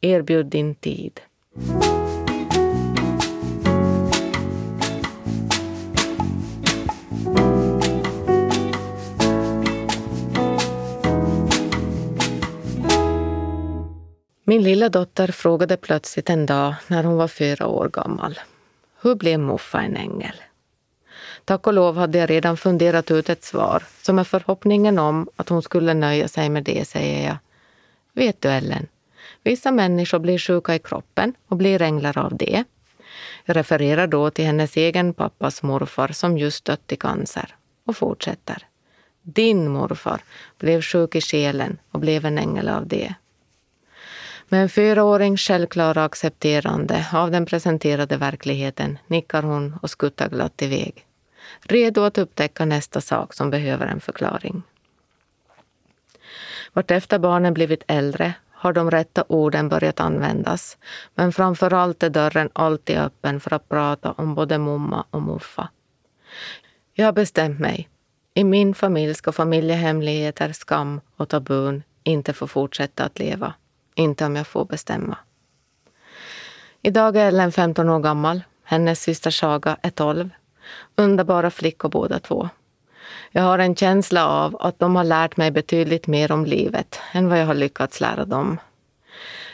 Erbjud 0.00 0.46
din 0.46 0.74
tid. 0.74 1.20
Min 14.48 14.62
lilla 14.62 14.88
dotter 14.88 15.28
frågade 15.28 15.76
plötsligt 15.76 16.30
en 16.30 16.46
dag 16.46 16.74
när 16.86 17.04
hon 17.04 17.16
var 17.16 17.28
fyra 17.28 17.66
år 17.66 17.88
gammal. 17.88 18.38
Hur 19.02 19.14
blev 19.14 19.40
Muffa 19.40 19.80
en 19.80 19.96
ängel? 19.96 20.34
Tack 21.44 21.66
och 21.66 21.72
lov 21.72 21.96
hade 21.96 22.18
jag 22.18 22.30
redan 22.30 22.56
funderat 22.56 23.10
ut 23.10 23.28
ett 23.28 23.44
svar, 23.44 23.82
så 24.02 24.12
med 24.12 24.26
förhoppningen 24.26 24.98
om 24.98 25.28
att 25.36 25.48
hon 25.48 25.62
skulle 25.62 25.94
nöja 25.94 26.28
sig 26.28 26.48
med 26.48 26.64
det 26.64 26.88
säger 26.88 27.28
jag. 27.28 27.36
Vet 28.12 28.40
du 28.40 28.48
Ellen, 28.48 28.86
vissa 29.42 29.70
människor 29.70 30.18
blir 30.18 30.38
sjuka 30.38 30.74
i 30.74 30.78
kroppen 30.78 31.34
och 31.48 31.56
blir 31.56 31.82
änglar 31.82 32.18
av 32.18 32.36
det. 32.36 32.64
Jag 33.44 33.56
refererar 33.56 34.06
då 34.06 34.30
till 34.30 34.44
hennes 34.44 34.76
egen 34.76 35.14
pappas 35.14 35.62
morfar 35.62 36.08
som 36.08 36.38
just 36.38 36.64
dött 36.64 36.92
i 36.92 36.96
cancer 36.96 37.56
och 37.86 37.96
fortsätter. 37.96 38.66
Din 39.22 39.68
morfar 39.68 40.20
blev 40.58 40.82
sjuk 40.82 41.14
i 41.14 41.20
själen 41.20 41.78
och 41.90 42.00
blev 42.00 42.24
en 42.24 42.38
ängel 42.38 42.68
av 42.68 42.86
det. 42.86 43.14
Med 44.50 44.62
en 44.62 44.68
fyraårings 44.68 45.40
självklara 45.40 46.04
accepterande 46.04 47.06
av 47.12 47.30
den 47.30 47.46
presenterade 47.46 48.16
verkligheten 48.16 48.98
nickar 49.06 49.42
hon 49.42 49.78
och 49.82 49.90
skuttar 49.90 50.28
glatt 50.28 50.62
iväg. 50.62 51.06
Redo 51.60 52.02
att 52.02 52.18
upptäcka 52.18 52.64
nästa 52.64 53.00
sak 53.00 53.34
som 53.34 53.50
behöver 53.50 53.86
en 53.86 54.00
förklaring. 54.00 54.62
Vartefter 56.72 57.18
barnen 57.18 57.54
blivit 57.54 57.82
äldre 57.86 58.34
har 58.52 58.72
de 58.72 58.90
rätta 58.90 59.24
orden 59.28 59.68
börjat 59.68 60.00
användas. 60.00 60.78
Men 61.14 61.32
framför 61.32 61.74
allt 61.74 62.02
är 62.02 62.10
dörren 62.10 62.50
alltid 62.52 62.98
öppen 62.98 63.40
för 63.40 63.54
att 63.54 63.68
prata 63.68 64.12
om 64.12 64.34
både 64.34 64.58
momma 64.58 65.04
och 65.10 65.22
muffa. 65.22 65.68
Jag 66.94 67.04
har 67.04 67.12
bestämt 67.12 67.60
mig. 67.60 67.88
I 68.34 68.44
min 68.44 68.74
familj 68.74 69.14
ska 69.14 69.32
familjehemligheter, 69.32 70.52
skam 70.52 71.00
och 71.16 71.28
tabun 71.28 71.82
inte 72.02 72.32
få 72.32 72.46
fortsätta 72.46 73.04
att 73.04 73.18
leva. 73.18 73.54
Inte 73.98 74.24
om 74.24 74.36
jag 74.36 74.46
får 74.46 74.64
bestämma. 74.64 75.18
Idag 76.82 77.16
är 77.16 77.28
Ellen 77.28 77.52
15 77.52 77.88
år 77.88 78.00
gammal. 78.00 78.42
Hennes 78.64 79.02
syster 79.02 79.30
Saga 79.30 79.76
är 79.82 79.90
12. 79.90 80.30
Underbara 80.96 81.50
flickor 81.50 81.88
båda 81.88 82.18
två. 82.18 82.48
Jag 83.30 83.42
har 83.42 83.58
en 83.58 83.76
känsla 83.76 84.28
av 84.28 84.56
att 84.60 84.78
de 84.78 84.96
har 84.96 85.04
lärt 85.04 85.36
mig 85.36 85.50
betydligt 85.50 86.06
mer 86.06 86.32
om 86.32 86.44
livet 86.44 87.00
än 87.12 87.28
vad 87.28 87.40
jag 87.40 87.46
har 87.46 87.54
lyckats 87.54 88.00
lära 88.00 88.24
dem. 88.24 88.58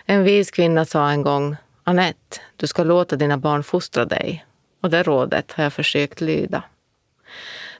En 0.06 0.24
vis 0.24 0.50
kvinna 0.50 0.84
sa 0.84 1.10
en 1.10 1.22
gång, 1.22 1.56
Annette, 1.84 2.40
du 2.56 2.66
ska 2.66 2.84
låta 2.84 3.16
dina 3.16 3.38
barn 3.38 3.62
fostra 3.62 4.04
dig. 4.04 4.44
Och 4.82 4.90
det 4.90 5.02
rådet 5.02 5.52
har 5.52 5.64
jag 5.64 5.72
försökt 5.72 6.20
lyda. 6.20 6.62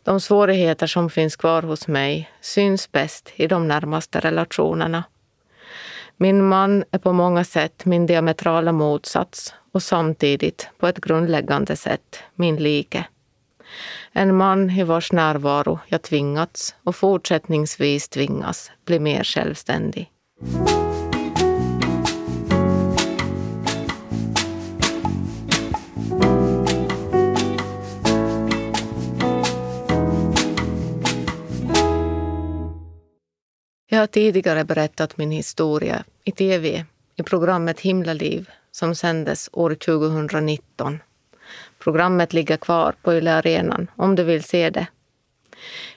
De 0.02 0.20
svårigheter 0.20 0.86
som 0.86 1.10
finns 1.10 1.36
kvar 1.36 1.62
hos 1.62 1.88
mig 1.88 2.30
syns 2.40 2.92
bäst 2.92 3.32
i 3.36 3.46
de 3.46 3.68
närmaste 3.68 4.20
relationerna. 4.20 5.04
Min 6.16 6.44
man 6.44 6.84
är 6.90 6.98
på 6.98 7.12
många 7.12 7.44
sätt 7.44 7.84
min 7.84 8.06
diametrala 8.06 8.72
motsats 8.72 9.54
och 9.72 9.82
samtidigt 9.82 10.68
på 10.78 10.86
ett 10.86 10.98
grundläggande 10.98 11.76
sätt 11.76 12.22
min 12.34 12.56
like. 12.56 13.04
En 14.12 14.36
man 14.36 14.70
i 14.70 14.82
vars 14.82 15.12
närvaro 15.12 15.78
jag 15.86 16.02
tvingats 16.02 16.74
och 16.84 16.96
fortsättningsvis 16.96 18.08
tvingas 18.08 18.70
bli 18.84 18.98
mer 18.98 19.24
självständig. 19.24 20.10
Jag 33.94 34.00
har 34.00 34.06
tidigare 34.06 34.64
berättat 34.64 35.16
min 35.16 35.30
historia 35.30 36.04
i 36.24 36.30
tv 36.30 36.84
i 37.16 37.22
programmet 37.22 37.80
Himlaliv 37.80 38.50
som 38.70 38.94
sändes 38.94 39.50
år 39.52 39.74
2019 39.74 40.98
Programmet 41.78 42.32
ligger 42.32 42.56
kvar 42.56 42.94
på 43.02 43.14
Yle 43.14 43.34
Arenan 43.34 43.90
om 43.96 44.14
du 44.14 44.24
vill 44.24 44.42
se 44.42 44.70
det. 44.70 44.86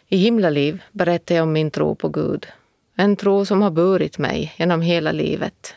I 0.08 0.18
Himlaliv 0.18 0.84
berättar 0.92 1.36
jag 1.36 1.44
om 1.44 1.54
min 1.54 1.72
tro 1.72 1.96
på 1.96 2.10
Gud. 2.10 2.48
En 2.96 3.16
tro 3.16 3.46
som 3.46 3.62
har 3.62 3.72
burit 3.72 4.18
mig 4.18 4.54
genom 4.58 4.82
hela 4.82 5.12
livet. 5.12 5.76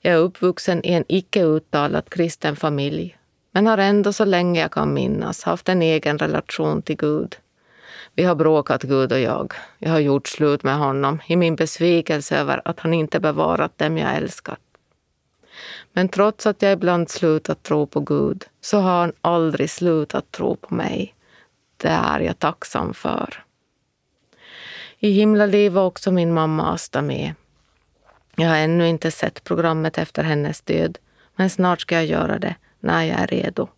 Jag 0.00 0.14
är 0.14 0.18
uppvuxen 0.18 0.86
i 0.86 0.92
en 0.92 1.04
icke 1.08 1.42
uttalad 1.42 2.10
kristen 2.10 2.56
familj 2.56 3.16
men 3.52 3.66
har 3.66 3.78
ändå 3.78 4.12
så 4.12 4.24
länge 4.24 4.60
jag 4.60 4.72
kan 4.72 4.94
minnas 4.94 5.42
haft 5.42 5.68
en 5.68 5.82
egen 5.82 6.18
relation 6.18 6.82
till 6.82 6.96
Gud. 6.96 7.36
Vi 8.14 8.24
har 8.24 8.34
bråkat, 8.34 8.82
Gud 8.82 9.12
och 9.12 9.20
jag. 9.20 9.52
Jag 9.78 9.90
har 9.90 9.98
gjort 9.98 10.28
slut 10.28 10.62
med 10.62 10.78
honom 10.78 11.20
i 11.26 11.36
min 11.36 11.56
besvikelse 11.56 12.38
över 12.38 12.62
att 12.64 12.80
han 12.80 12.94
inte 12.94 13.20
bevarat 13.20 13.78
dem 13.78 13.98
jag 13.98 14.16
älskat. 14.16 14.60
Men 15.92 16.08
trots 16.08 16.46
att 16.46 16.62
jag 16.62 16.72
ibland 16.72 17.10
slutat 17.10 17.62
tro 17.62 17.86
på 17.86 18.00
Gud 18.00 18.44
så 18.60 18.78
har 18.78 19.00
han 19.00 19.12
aldrig 19.20 19.70
slutat 19.70 20.30
tro 20.30 20.56
på 20.56 20.74
mig. 20.74 21.14
Det 21.76 21.88
är 21.88 22.20
jag 22.20 22.38
tacksam 22.38 22.94
för. 22.94 23.44
I 24.98 25.10
Himlaliv 25.10 25.72
var 25.72 25.86
också 25.86 26.10
min 26.10 26.34
mamma 26.34 26.72
Asta 26.72 27.02
med. 27.02 27.34
Jag 28.36 28.48
har 28.48 28.56
ännu 28.56 28.88
inte 28.88 29.10
sett 29.10 29.44
programmet 29.44 29.98
efter 29.98 30.22
hennes 30.22 30.60
död, 30.60 30.98
men 31.36 31.50
snart 31.50 31.80
ska 31.80 31.94
jag 31.94 32.06
göra 32.06 32.38
det 32.38 32.54
när 32.80 33.04
jag 33.04 33.20
är 33.20 33.26
redo. 33.26 33.68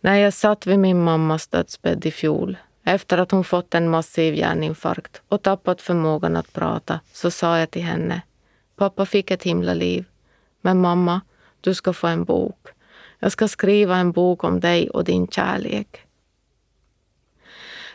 När 0.00 0.14
jag 0.14 0.34
satt 0.34 0.66
vid 0.66 0.78
min 0.78 1.04
mammas 1.04 1.46
dödsbädd 1.46 2.06
i 2.06 2.10
fjol, 2.10 2.56
efter 2.84 3.18
att 3.18 3.30
hon 3.30 3.44
fått 3.44 3.74
en 3.74 3.90
massiv 3.90 4.34
hjärninfarkt 4.34 5.22
och 5.28 5.42
tappat 5.42 5.82
förmågan 5.82 6.36
att 6.36 6.52
prata, 6.52 7.00
så 7.12 7.30
sa 7.30 7.58
jag 7.58 7.70
till 7.70 7.82
henne, 7.82 8.22
pappa 8.76 9.06
fick 9.06 9.30
ett 9.30 9.42
himla 9.42 9.74
liv 9.74 10.04
men 10.60 10.80
mamma, 10.80 11.20
du 11.60 11.74
ska 11.74 11.92
få 11.92 12.06
en 12.06 12.24
bok. 12.24 12.68
Jag 13.18 13.32
ska 13.32 13.48
skriva 13.48 13.96
en 13.96 14.12
bok 14.12 14.44
om 14.44 14.60
dig 14.60 14.90
och 14.90 15.04
din 15.04 15.28
kärlek. 15.28 16.00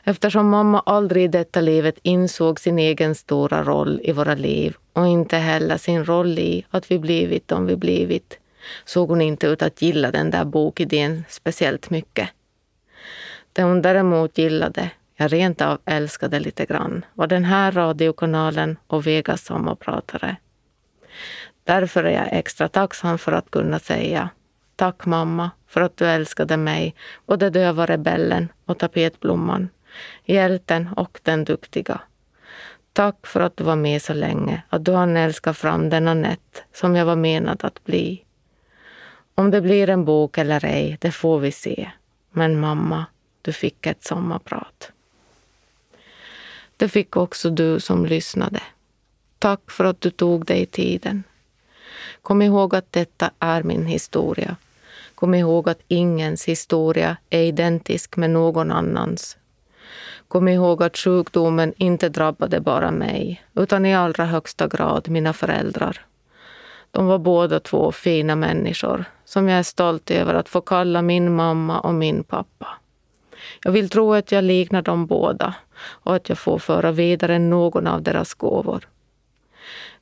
Eftersom 0.04 0.50
mamma 0.50 0.80
aldrig 0.86 1.24
i 1.24 1.28
detta 1.28 1.62
livet 1.62 2.00
insåg 2.02 2.60
sin 2.60 2.80
egen 2.80 3.16
stora 3.16 3.64
roll 3.64 4.02
i 4.04 4.12
våra 4.12 4.36
liv 4.36 4.76
och 4.94 5.08
inte 5.08 5.38
heller 5.38 5.78
sin 5.78 6.06
roll 6.06 6.40
i 6.40 6.66
att 6.70 6.92
vi 6.92 7.00
blivit 7.00 7.48
de 7.48 7.66
vi 7.66 7.76
blivit, 7.76 8.40
såg 8.86 9.10
hon 9.10 9.22
inte 9.22 9.48
ut 9.48 9.62
att 9.62 9.82
gilla 9.82 10.12
den 10.12 10.32
där 10.32 10.46
bokidén 10.46 11.24
speciellt 11.30 11.90
mycket. 11.90 12.30
Det 13.56 13.64
hon 13.64 13.82
däremot 13.82 14.38
gillade, 14.38 14.92
jag 15.16 15.34
rent 15.34 15.62
av 15.62 15.80
älskade 15.86 16.40
lite 16.40 16.66
grann, 16.66 17.06
var 17.14 17.28
den 17.28 17.46
här 17.46 17.72
radiokanalen 17.72 18.78
och 18.88 19.08
Vegas 19.08 19.46
sommarpratare. 19.46 20.36
Därför 21.64 22.04
är 22.04 22.12
jag 22.12 22.28
extra 22.32 22.68
tacksam 22.68 23.18
för 23.18 23.32
att 23.32 23.52
kunna 23.52 23.80
säga 23.80 24.30
Tack 24.76 25.06
mamma 25.06 25.52
för 25.68 25.82
att 25.82 25.98
du 25.98 26.06
älskade 26.06 26.58
mig, 26.58 26.96
både 27.26 27.50
döva 27.50 27.86
rebellen 27.86 28.52
och 28.66 28.80
tapetblomman, 28.80 29.70
hjälten 30.26 30.90
och 30.96 31.20
den 31.24 31.46
duktiga. 31.46 32.02
Tack 32.94 33.28
för 33.28 33.40
att 33.40 33.58
du 33.58 33.64
var 33.64 33.76
med 33.76 34.02
så 34.02 34.14
länge, 34.14 34.64
att 34.70 34.86
du 34.86 34.94
hann 34.94 35.18
älska 35.18 35.54
fram 35.54 35.90
den 35.90 36.08
Anette 36.08 36.60
som 36.74 36.96
jag 36.96 37.06
var 37.06 37.16
menad 37.16 37.66
att 37.66 37.84
bli. 37.84 38.26
Om 39.36 39.52
det 39.52 39.62
blir 39.62 39.90
en 39.90 40.06
bok 40.06 40.38
eller 40.38 40.66
ej, 40.66 40.98
det 41.02 41.12
får 41.12 41.40
vi 41.40 41.52
se. 41.52 41.92
Men 42.32 42.60
mamma, 42.60 43.06
du 43.46 43.54
fick 43.54 43.86
ett 43.86 44.04
sommarprat. 44.04 44.92
Det 46.78 46.90
fick 46.90 47.16
också 47.16 47.50
du 47.50 47.80
som 47.80 48.06
lyssnade. 48.06 48.62
Tack 49.40 49.72
för 49.72 49.86
att 49.86 50.02
du 50.02 50.10
tog 50.10 50.46
dig 50.46 50.66
tiden. 50.66 51.24
Kom 52.22 52.42
ihåg 52.42 52.76
att 52.76 52.92
detta 52.92 53.32
är 53.40 53.64
min 53.64 53.86
historia. 53.86 54.56
Kom 55.16 55.34
ihåg 55.34 55.70
att 55.70 55.80
ingens 55.88 56.46
historia 56.46 57.18
är 57.30 57.42
identisk 57.42 58.16
med 58.16 58.30
någon 58.30 58.72
annans. 58.72 59.38
Kom 60.28 60.48
ihåg 60.48 60.84
att 60.84 60.98
sjukdomen 60.98 61.74
inte 61.78 62.10
drabbade 62.10 62.60
bara 62.60 62.92
mig, 62.92 63.44
utan 63.54 63.86
i 63.86 63.96
allra 63.96 64.26
högsta 64.26 64.68
grad 64.68 65.10
mina 65.10 65.34
föräldrar. 65.34 66.06
De 66.92 67.06
var 67.06 67.18
båda 67.18 67.60
två 67.60 67.92
fina 67.92 68.36
människor 68.36 69.06
som 69.26 69.50
jag 69.50 69.60
är 69.60 69.64
stolt 69.64 70.12
över 70.12 70.34
att 70.34 70.50
få 70.50 70.62
kalla 70.62 71.02
min 71.02 71.36
mamma 71.36 71.80
och 71.80 71.94
min 71.94 72.24
pappa. 72.24 72.68
Jag 73.66 73.72
vill 73.72 73.90
tro 73.90 74.14
att 74.14 74.32
jag 74.32 74.44
liknar 74.44 74.82
dem 74.82 75.06
båda 75.06 75.56
och 75.78 76.16
att 76.16 76.30
jag 76.30 76.38
får 76.38 76.60
föra 76.60 76.92
vidare 76.92 77.40
någon 77.40 77.88
av 77.88 78.02
deras 78.02 78.34
gåvor. 78.34 78.88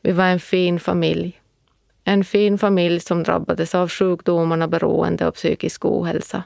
Vi 0.01 0.11
var 0.11 0.25
en 0.25 0.39
fin 0.39 0.79
familj 0.79 1.39
en 2.03 2.23
fin 2.23 2.57
familj 2.57 2.99
som 2.99 3.23
drabbades 3.23 3.75
av 3.75 3.89
sjukdomarna 3.89 4.67
beroende 4.67 5.27
och 5.27 5.35
psykisk 5.35 5.85
ohälsa. 5.85 6.43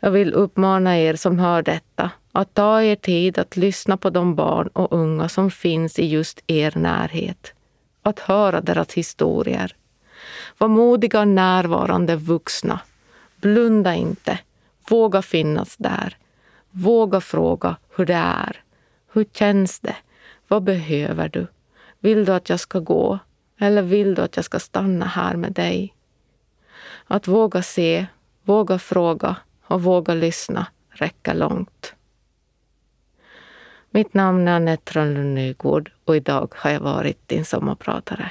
Jag 0.00 0.10
vill 0.10 0.32
uppmana 0.32 0.98
er 0.98 1.16
som 1.16 1.38
hör 1.38 1.62
detta 1.62 2.10
att 2.32 2.54
ta 2.54 2.82
er 2.82 2.96
tid 2.96 3.38
att 3.38 3.56
lyssna 3.56 3.96
på 3.96 4.10
de 4.10 4.34
barn 4.34 4.68
och 4.68 4.92
unga 4.92 5.28
som 5.28 5.50
finns 5.50 5.98
i 5.98 6.06
just 6.06 6.42
er 6.46 6.72
närhet. 6.76 7.52
Att 8.02 8.18
höra 8.18 8.60
deras 8.60 8.94
historier. 8.94 9.76
Var 10.58 10.68
modiga 10.68 11.20
och 11.20 11.28
närvarande 11.28 12.16
vuxna. 12.16 12.80
Blunda 13.36 13.94
inte. 13.94 14.38
Våga 14.88 15.22
finnas 15.22 15.76
där. 15.76 16.16
Våga 16.70 17.20
fråga 17.20 17.76
hur 17.96 18.06
det 18.06 18.14
är. 18.14 18.62
Hur 19.12 19.24
känns 19.24 19.80
det? 19.80 19.96
Vad 20.48 20.62
behöver 20.62 21.28
du? 21.28 21.46
Vill 21.98 22.24
du 22.24 22.32
att 22.32 22.48
jag 22.48 22.60
ska 22.60 22.78
gå? 22.78 23.18
Eller 23.58 23.82
vill 23.82 24.14
du 24.14 24.22
att 24.22 24.36
jag 24.36 24.44
ska 24.44 24.58
stanna 24.58 25.06
här 25.06 25.36
med 25.36 25.52
dig? 25.52 25.94
Att 27.06 27.28
våga 27.28 27.62
se, 27.62 28.06
våga 28.42 28.78
fråga 28.78 29.36
och 29.64 29.82
våga 29.82 30.14
lyssna 30.14 30.66
räcker 30.90 31.34
långt. 31.34 31.94
Mitt 33.90 34.14
namn 34.14 34.48
är 34.48 34.56
Anette 34.56 34.92
Rönnlund 34.92 35.34
Nygård 35.34 35.92
och 36.04 36.16
idag 36.16 36.52
har 36.56 36.70
jag 36.70 36.80
varit 36.80 37.28
din 37.28 37.44
sommarpratare. 37.44 38.30